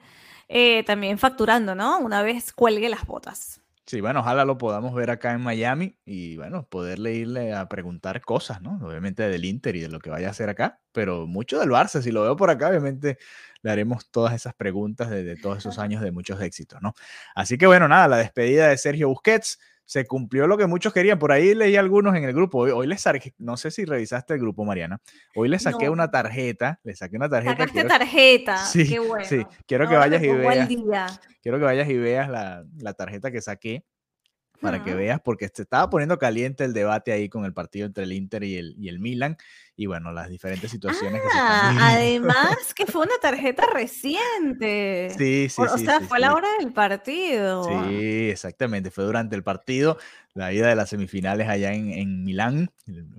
eh, 0.48 0.84
también 0.84 1.18
facturando, 1.18 1.76
¿no? 1.76 2.00
Una 2.00 2.22
vez 2.22 2.54
cuelgue 2.54 2.90
las 2.90 3.06
botas. 3.06 3.62
Sí, 3.88 4.02
bueno, 4.02 4.22
ojalá 4.22 4.46
lo 4.46 4.58
podamos 4.58 4.96
ver 4.96 5.12
acá 5.12 5.34
en 5.34 5.42
Miami 5.42 5.96
y 6.06 6.38
bueno, 6.38 6.68
poderle 6.68 7.14
irle 7.14 7.54
a 7.54 7.70
preguntar 7.70 8.20
cosas, 8.22 8.60
¿no? 8.60 8.80
Obviamente 8.84 9.30
del 9.30 9.46
Inter 9.46 9.76
y 9.76 9.82
de 9.82 9.90
lo 9.90 10.00
que 10.00 10.10
vaya 10.10 10.28
a 10.28 10.32
hacer 10.32 10.50
acá, 10.50 10.82
pero 10.92 11.28
mucho 11.28 11.60
del 11.60 11.70
Barça, 11.70 12.02
si 12.02 12.12
lo 12.12 12.24
veo 12.24 12.36
por 12.36 12.50
acá, 12.50 12.70
obviamente 12.70 13.20
le 13.62 13.70
haremos 13.70 14.10
todas 14.10 14.34
esas 14.34 14.56
preguntas 14.56 15.12
de, 15.12 15.24
de 15.24 15.36
todos 15.38 15.60
esos 15.60 15.78
años 15.78 16.02
de 16.02 16.12
muchos 16.12 16.42
éxitos, 16.42 16.82
¿no? 16.82 16.96
Así 17.36 17.60
que 17.60 17.68
bueno, 17.68 17.88
nada, 17.88 18.08
la 18.08 18.18
despedida 18.18 18.70
de 18.70 18.78
Sergio 18.78 19.08
Busquets 19.08 19.60
se 19.86 20.06
cumplió 20.06 20.48
lo 20.48 20.58
que 20.58 20.66
muchos 20.66 20.92
querían. 20.92 21.20
Por 21.20 21.32
ahí 21.32 21.54
leí 21.54 21.76
algunos 21.76 22.16
en 22.16 22.24
el 22.24 22.34
grupo. 22.34 22.60
Hoy, 22.60 22.88
les 22.88 23.02
saqué, 23.02 23.34
no 23.38 23.56
sé 23.56 23.72
si 23.72 23.86
revisaste 23.86 24.34
el 24.34 24.40
grupo, 24.40 24.66
Mariana. 24.66 25.00
Hoy 25.36 25.48
le 25.48 25.60
saqué 25.60 25.90
una 25.90 26.10
tarjeta, 26.10 26.80
le 26.84 26.96
saqué 26.96 27.16
una 27.16 27.30
tarjeta. 27.30 27.58
Sacaste 27.58 27.86
tarjeta. 27.86 28.58
Sí, 28.66 28.90
Qué 28.90 29.00
bueno. 29.00 29.26
sí. 29.26 29.46
Quiero 29.68 29.88
que 29.88 29.96
vayas 29.96 30.22
y 30.24 30.28
veas. 30.32 31.22
Quiero 31.42 31.60
que 31.60 31.66
vayas 31.66 31.90
y 31.90 31.98
veas 31.98 32.30
la, 32.30 32.66
la 32.78 32.94
tarjeta 32.94 33.32
que 33.32 33.42
saqué 33.42 33.86
para 34.62 34.84
que 34.84 34.94
veas, 34.94 35.22
porque 35.22 35.50
se 35.54 35.62
estaba 35.62 35.90
poniendo 35.90 36.18
caliente 36.18 36.64
el 36.64 36.74
debate 36.74 37.12
ahí 37.12 37.30
con 37.30 37.46
el 37.46 37.54
partido 37.54 37.86
entre 37.86 38.04
el 38.04 38.14
Inter 38.14 38.44
y 38.44 38.58
el, 38.58 38.76
y 38.78 38.90
el 38.90 39.00
Milan, 39.00 39.38
y 39.78 39.88
bueno, 39.88 40.12
las 40.14 40.30
diferentes 40.30 40.72
situaciones 40.72 41.22
que 41.22 41.30
se 41.30 41.38
están 41.38 41.78
ah, 41.78 41.90
Además, 41.92 42.74
que 42.74 42.86
fue 42.86 43.02
una 43.02 43.18
tarjeta 43.22 43.66
reciente. 43.74 45.10
Sí, 45.18 45.50
sí, 45.50 45.62
o, 45.62 45.78
sea, 45.78 46.00
fue 46.00 46.18
a 46.18 46.22
la 46.22 46.34
hora 46.34 46.48
del 46.60 46.72
partido. 46.72 47.64
Sí, 47.64 48.30
exactamente, 48.30 48.90
fue 48.90 49.04
durante 49.04 49.36
el 49.36 49.44
partido, 49.44 49.98
la 50.34 50.54
ida 50.54 50.68
de 50.68 50.76
las 50.76 50.90
semifinales 50.90 51.50
allá 51.50 51.74
en, 51.74 51.92
en 51.92 52.24
Milán. 52.24 52.72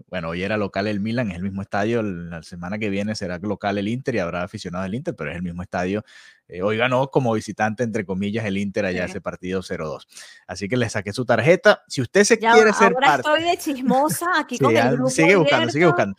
Bueno, 0.08 0.30
hoy 0.30 0.42
era 0.42 0.56
local 0.56 0.86
el 0.86 1.00
Milan, 1.00 1.30
es 1.30 1.36
el 1.36 1.42
mismo 1.42 1.60
estadio, 1.60 2.02
la 2.02 2.42
semana 2.42 2.78
que 2.78 2.88
viene 2.88 3.14
será 3.14 3.38
local 3.38 3.76
el 3.76 3.88
Inter 3.88 4.14
y 4.14 4.18
habrá 4.20 4.42
aficionado 4.42 4.84
del 4.84 4.94
Inter, 4.94 5.14
pero 5.14 5.30
es 5.30 5.36
el 5.36 5.42
mismo 5.42 5.62
estadio 5.62 6.04
eh, 6.48 6.62
hoy 6.62 6.76
ganó 6.76 7.10
como 7.10 7.32
visitante, 7.32 7.82
entre 7.82 8.04
comillas, 8.04 8.44
el 8.44 8.56
Inter 8.56 8.86
allá 8.86 9.04
ese 9.04 9.20
partido 9.20 9.62
0-2. 9.62 10.06
Así 10.46 10.68
que 10.68 10.76
le 10.76 10.88
saqué 10.88 11.12
su 11.12 11.24
tarjeta. 11.24 11.82
Si 11.88 12.00
usted 12.00 12.22
se 12.24 12.38
quiere 12.38 12.72
ser 12.72 12.94
parte. 12.94 13.28
estoy 13.28 13.42
de 13.42 13.56
chismosa 13.56 14.26
aquí 14.38 14.58
con 14.58 14.76
el 14.76 14.92
grupo 14.92 15.10
Sigue 15.10 15.36
buscando, 15.36 15.70
sigue 15.70 15.86
buscando. 15.86 16.16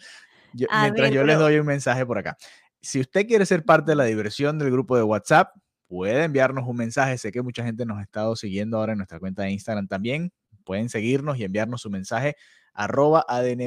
Mientras 0.53 1.12
yo 1.12 1.23
les 1.23 1.38
doy 1.38 1.57
un 1.60 1.65
mensaje 1.65 2.05
por 2.05 2.17
acá. 2.17 2.38
Si 2.81 2.99
usted 2.99 3.27
quiere 3.27 3.45
ser 3.45 3.65
parte 3.65 3.91
de 3.91 3.95
la 3.95 4.05
diversión 4.05 4.60
del 4.60 4.71
grupo 4.71 4.95
de 4.95 5.03
WhatsApp, 5.03 5.55
puede 5.88 6.23
enviarnos 6.23 6.67
un 6.67 6.77
mensaje. 6.77 7.17
Sé 7.17 7.31
que 7.31 7.41
mucha 7.41 7.63
gente 7.63 7.86
nos 7.86 7.97
ha 7.97 8.03
estado 8.03 8.36
siguiendo 8.36 8.77
ahora 8.77 8.93
en 8.93 8.99
nuestra 8.99 9.19
cuenta 9.19 9.43
de 9.43 9.51
Instagram 9.51 9.88
también. 9.88 10.31
Pueden 10.63 10.89
seguirnos 10.89 11.38
y 11.38 11.43
enviarnos 11.43 11.81
su 11.81 11.89
mensaje 11.89 12.36
arroba 12.77 13.25
ADN 13.27 13.62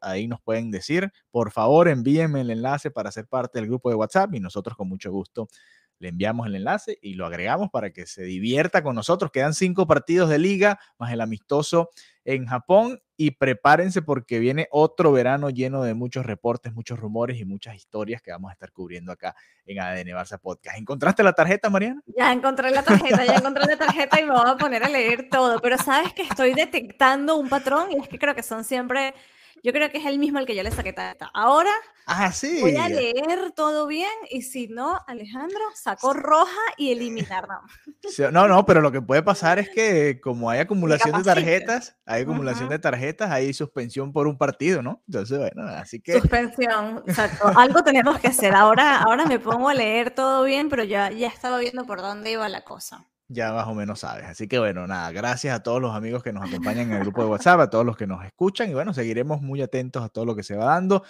Ahí 0.00 0.28
nos 0.28 0.40
pueden 0.40 0.70
decir, 0.70 1.10
por 1.30 1.50
favor, 1.50 1.88
envíenme 1.88 2.42
el 2.42 2.50
enlace 2.50 2.90
para 2.90 3.10
ser 3.10 3.26
parte 3.26 3.58
del 3.58 3.68
grupo 3.68 3.90
de 3.90 3.96
WhatsApp 3.96 4.32
y 4.34 4.40
nosotros 4.40 4.76
con 4.76 4.88
mucho 4.88 5.10
gusto 5.10 5.48
le 5.98 6.10
enviamos 6.10 6.46
el 6.46 6.54
enlace 6.54 6.98
y 7.02 7.14
lo 7.14 7.26
agregamos 7.26 7.70
para 7.70 7.90
que 7.90 8.06
se 8.06 8.22
divierta 8.22 8.82
con 8.82 8.94
nosotros. 8.94 9.32
Quedan 9.32 9.54
cinco 9.54 9.86
partidos 9.86 10.30
de 10.30 10.38
liga, 10.38 10.78
más 10.98 11.12
el 11.12 11.20
amistoso 11.20 11.90
en 12.28 12.44
Japón 12.44 13.00
y 13.16 13.30
prepárense 13.30 14.02
porque 14.02 14.38
viene 14.38 14.68
otro 14.70 15.12
verano 15.12 15.48
lleno 15.48 15.82
de 15.82 15.94
muchos 15.94 16.26
reportes, 16.26 16.74
muchos 16.74 16.98
rumores 16.98 17.38
y 17.38 17.46
muchas 17.46 17.74
historias 17.74 18.20
que 18.20 18.30
vamos 18.30 18.50
a 18.50 18.52
estar 18.52 18.70
cubriendo 18.70 19.12
acá 19.12 19.34
en 19.64 19.80
ADN 19.80 20.08
Barça 20.08 20.38
Podcast. 20.38 20.76
¿Encontraste 20.76 21.22
la 21.22 21.32
tarjeta, 21.32 21.70
Mariana? 21.70 22.02
Ya 22.18 22.30
encontré 22.30 22.70
la 22.70 22.82
tarjeta, 22.82 23.24
ya 23.24 23.36
encontré 23.36 23.64
la 23.64 23.78
tarjeta 23.78 24.20
y 24.20 24.24
me 24.24 24.32
voy 24.32 24.42
a 24.46 24.56
poner 24.58 24.84
a 24.84 24.90
leer 24.90 25.30
todo, 25.30 25.58
pero 25.62 25.78
sabes 25.78 26.12
que 26.12 26.20
estoy 26.20 26.52
detectando 26.52 27.36
un 27.38 27.48
patrón 27.48 27.92
y 27.92 27.96
es 27.96 28.08
que 28.08 28.18
creo 28.18 28.34
que 28.34 28.42
son 28.42 28.62
siempre 28.62 29.14
yo 29.62 29.72
creo 29.72 29.90
que 29.90 29.98
es 29.98 30.06
el 30.06 30.18
mismo 30.18 30.38
al 30.38 30.46
que 30.46 30.54
yo 30.54 30.62
le 30.62 30.70
saqué 30.70 30.92
tata. 30.92 31.30
Ahora 31.34 31.72
ah, 32.06 32.32
sí. 32.32 32.60
voy 32.60 32.76
a 32.76 32.88
leer 32.88 33.52
todo 33.52 33.86
bien 33.86 34.10
y 34.30 34.42
si 34.42 34.68
no, 34.68 35.00
Alejandro 35.06 35.60
sacó 35.74 36.12
roja 36.14 36.60
y 36.76 36.92
eliminarla. 36.92 37.60
No, 38.32 38.48
no, 38.48 38.64
pero 38.64 38.80
lo 38.80 38.90
que 38.90 39.00
puede 39.00 39.22
pasar 39.22 39.58
es 39.58 39.68
que 39.70 40.20
como 40.20 40.50
hay 40.50 40.60
acumulación 40.60 41.16
de 41.16 41.24
tarjetas, 41.24 41.96
hay 42.04 42.22
acumulación 42.22 42.68
de 42.68 42.78
tarjetas, 42.78 43.30
hay 43.30 43.52
suspensión 43.52 44.12
por 44.12 44.26
un 44.26 44.36
partido, 44.36 44.82
¿no? 44.82 45.02
Entonces, 45.06 45.38
bueno, 45.38 45.62
así 45.68 46.00
que... 46.00 46.14
Suspensión, 46.14 47.02
exacto. 47.06 47.52
Algo 47.56 47.82
tenemos 47.82 48.18
que 48.18 48.28
hacer. 48.28 48.54
Ahora, 48.54 49.02
ahora 49.02 49.24
me 49.26 49.38
pongo 49.38 49.68
a 49.68 49.74
leer 49.74 50.10
todo 50.10 50.44
bien, 50.44 50.68
pero 50.68 50.84
ya, 50.84 51.10
ya 51.10 51.28
estaba 51.28 51.58
viendo 51.58 51.86
por 51.86 52.00
dónde 52.00 52.32
iba 52.32 52.48
la 52.48 52.64
cosa 52.64 53.06
ya 53.28 53.52
más 53.52 53.66
o 53.68 53.74
menos 53.74 54.00
sabes. 54.00 54.24
Así 54.24 54.48
que 54.48 54.58
bueno, 54.58 54.86
nada, 54.86 55.12
gracias 55.12 55.54
a 55.54 55.62
todos 55.62 55.80
los 55.80 55.94
amigos 55.94 56.22
que 56.22 56.32
nos 56.32 56.48
acompañan 56.48 56.90
en 56.90 56.94
el 56.94 57.00
grupo 57.00 57.22
de 57.22 57.28
WhatsApp, 57.28 57.60
a 57.60 57.70
todos 57.70 57.84
los 57.84 57.96
que 57.96 58.06
nos 58.06 58.24
escuchan 58.24 58.70
y 58.70 58.74
bueno, 58.74 58.92
seguiremos 58.94 59.40
muy 59.42 59.62
atentos 59.62 60.02
a 60.02 60.08
todo 60.08 60.24
lo 60.24 60.34
que 60.34 60.42
se 60.42 60.56
va 60.56 60.66
dando. 60.66 61.04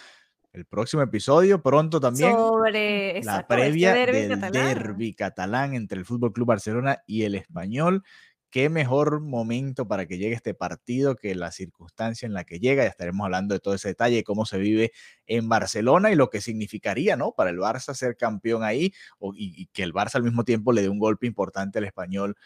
El 0.52 0.64
próximo 0.64 1.02
episodio, 1.02 1.62
pronto 1.62 2.00
también, 2.00 2.32
sobre 2.32 3.22
la 3.22 3.40
este 3.40 3.44
previa 3.44 3.94
del 3.94 4.40
derby 4.40 5.14
catalán 5.14 5.74
entre 5.74 5.98
el 5.98 6.04
Fútbol 6.04 6.32
Club 6.32 6.48
Barcelona 6.48 7.02
y 7.06 7.22
el 7.22 7.34
Español 7.34 8.02
qué 8.50 8.68
mejor 8.68 9.20
momento 9.20 9.86
para 9.86 10.06
que 10.06 10.18
llegue 10.18 10.34
este 10.34 10.54
partido 10.54 11.16
que 11.16 11.34
la 11.34 11.52
circunstancia 11.52 12.26
en 12.26 12.32
la 12.32 12.44
que 12.44 12.58
llega. 12.58 12.84
Ya 12.84 12.90
estaremos 12.90 13.24
hablando 13.24 13.54
de 13.54 13.60
todo 13.60 13.74
ese 13.74 13.88
detalle, 13.88 14.24
cómo 14.24 14.46
se 14.46 14.58
vive 14.58 14.92
en 15.26 15.48
Barcelona 15.48 16.10
y 16.10 16.14
lo 16.14 16.30
que 16.30 16.40
significaría, 16.40 17.16
¿no? 17.16 17.32
Para 17.32 17.50
el 17.50 17.58
Barça 17.58 17.94
ser 17.94 18.16
campeón 18.16 18.62
ahí 18.64 18.92
y, 19.34 19.66
que 19.66 19.82
el 19.82 19.92
Barça 19.92 20.16
al 20.16 20.22
mismo 20.22 20.44
tiempo 20.44 20.72
le 20.72 20.82
dé 20.82 20.88
un 20.88 20.98
golpe 20.98 21.26
importante 21.26 21.78
al 21.78 21.84
español 21.84 22.36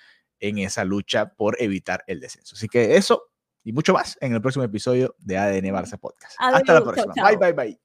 en 0.40 0.58
esa 0.58 0.84
lucha 0.84 1.34
por 1.34 1.56
evitar 1.60 2.02
el 2.06 2.20
descenso. 2.20 2.56
Así 2.56 2.68
que 2.68 2.96
eso 2.96 3.30
y 3.64 3.72
mucho 3.72 3.92
más 3.92 4.18
en 4.20 4.34
el 4.34 4.42
próximo 4.42 4.64
episodio 4.64 5.14
de 5.18 5.38
ADN 5.38 5.66
Barça 5.66 5.98
Podcast. 5.98 6.34
Hasta 6.38 6.74
la 6.74 6.82
próxima. 6.82 7.14
Bye, 7.14 7.36
bye, 7.36 7.52
bye. 7.52 7.80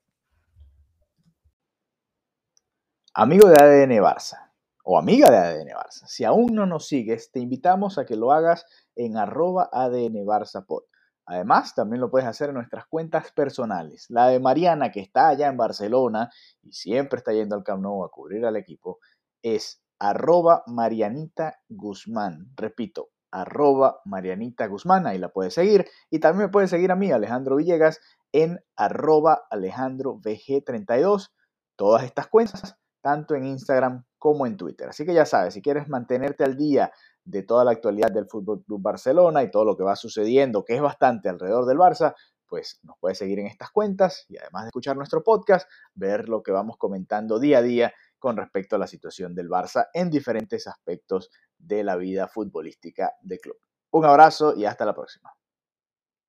Amigo 3.14 3.48
de 3.48 3.56
ADN 3.56 3.92
Barça 4.02 4.47
o 4.90 4.98
amiga 4.98 5.30
de 5.30 5.36
ADN 5.36 5.68
Barça. 5.76 6.08
Si 6.08 6.24
aún 6.24 6.56
no 6.56 6.66
nos 6.66 6.88
sigues, 6.88 7.30
te 7.30 7.42
invitamos 7.42 7.98
a 7.98 8.06
que 8.06 8.16
lo 8.16 8.32
hagas 8.32 8.66
en 8.96 9.18
arroba 9.18 9.70
ADN 9.70 10.26
Barça 10.26 10.66
Pod. 10.66 10.84
Además, 11.26 11.76
también 11.76 12.00
lo 12.00 12.10
puedes 12.10 12.26
hacer 12.26 12.50
en 12.50 12.56
nuestras 12.56 12.86
cuentas 12.88 13.34
personales. 13.34 14.06
La 14.08 14.30
de 14.30 14.40
Mariana, 14.40 14.90
que 14.90 15.02
está 15.02 15.28
allá 15.28 15.48
en 15.50 15.58
Barcelona 15.58 16.30
y 16.64 16.72
siempre 16.72 17.18
está 17.18 17.34
yendo 17.34 17.58
al 17.58 17.66
Camp 17.66 17.84
Nou 17.84 18.06
a 18.06 18.10
cubrir 18.10 18.46
al 18.46 18.56
equipo, 18.56 19.00
es 19.42 19.84
arroba 20.00 20.64
Marianita 20.68 21.60
Guzmán. 21.68 22.54
Repito, 22.56 23.10
arroba 23.30 24.00
Marianita 24.06 24.68
Guzmán, 24.68 25.06
ahí 25.06 25.18
la 25.18 25.34
puedes 25.34 25.54
seguir. 25.54 25.86
Y 26.10 26.20
también 26.20 26.46
me 26.48 26.52
puedes 26.52 26.70
seguir 26.70 26.94
a 26.94 26.96
mí, 26.96 27.12
Alejandro 27.12 27.58
Villegas, 27.58 28.00
en 28.32 28.64
arroba 28.78 29.48
Alejandro 29.50 30.16
VG32. 30.16 31.34
Todas 31.76 32.06
estas 32.06 32.28
cuentas, 32.28 32.78
tanto 33.02 33.36
en 33.36 33.44
Instagram 33.48 34.06
como 34.18 34.46
en 34.46 34.58
Twitter. 34.58 34.90
Así 34.90 35.06
que 35.06 35.14
ya 35.14 35.26
sabes, 35.26 35.54
si 35.54 35.62
quieres 35.62 35.88
mantenerte 35.88 36.44
al 36.44 36.56
día 36.56 36.92
de 37.24 37.44
toda 37.44 37.64
la 37.64 37.72
actualidad 37.72 38.12
del 38.12 38.28
Fútbol 38.28 38.64
Club 38.64 38.82
Barcelona 38.82 39.44
y 39.44 39.52
todo 39.52 39.66
lo 39.66 39.76
que 39.76 39.84
va 39.84 39.96
sucediendo, 39.96 40.64
que 40.64 40.76
es 40.76 40.82
bastante 40.82 41.30
alrededor 41.30 41.66
del 41.66 41.78
Barça, 41.78 42.16
pues 42.48 42.80
nos 42.84 42.98
puedes 43.00 43.18
seguir 43.18 43.40
en 43.40 43.48
estas 43.48 43.72
cuentas 43.72 44.26
y 44.30 44.38
además 44.38 44.64
de 44.64 44.68
escuchar 44.70 44.96
nuestro 44.96 45.24
podcast, 45.24 45.70
ver 45.94 46.30
lo 46.30 46.42
que 46.42 46.52
vamos 46.52 46.78
comentando 46.78 47.40
día 47.40 47.60
a 47.60 47.62
día 47.62 47.94
con 48.20 48.38
respecto 48.38 48.76
a 48.76 48.80
la 48.80 48.88
situación 48.88 49.36
del 49.36 49.50
Barça 49.50 49.88
en 49.94 50.10
diferentes 50.10 50.68
aspectos 50.68 51.30
de 51.58 51.84
la 51.84 51.98
vida 51.98 52.28
futbolística 52.28 53.14
del 53.22 53.40
club. 53.40 53.58
Un 53.92 54.06
abrazo 54.06 54.56
y 54.56 54.66
hasta 54.66 54.86
la 54.86 54.94
próxima. 54.94 55.37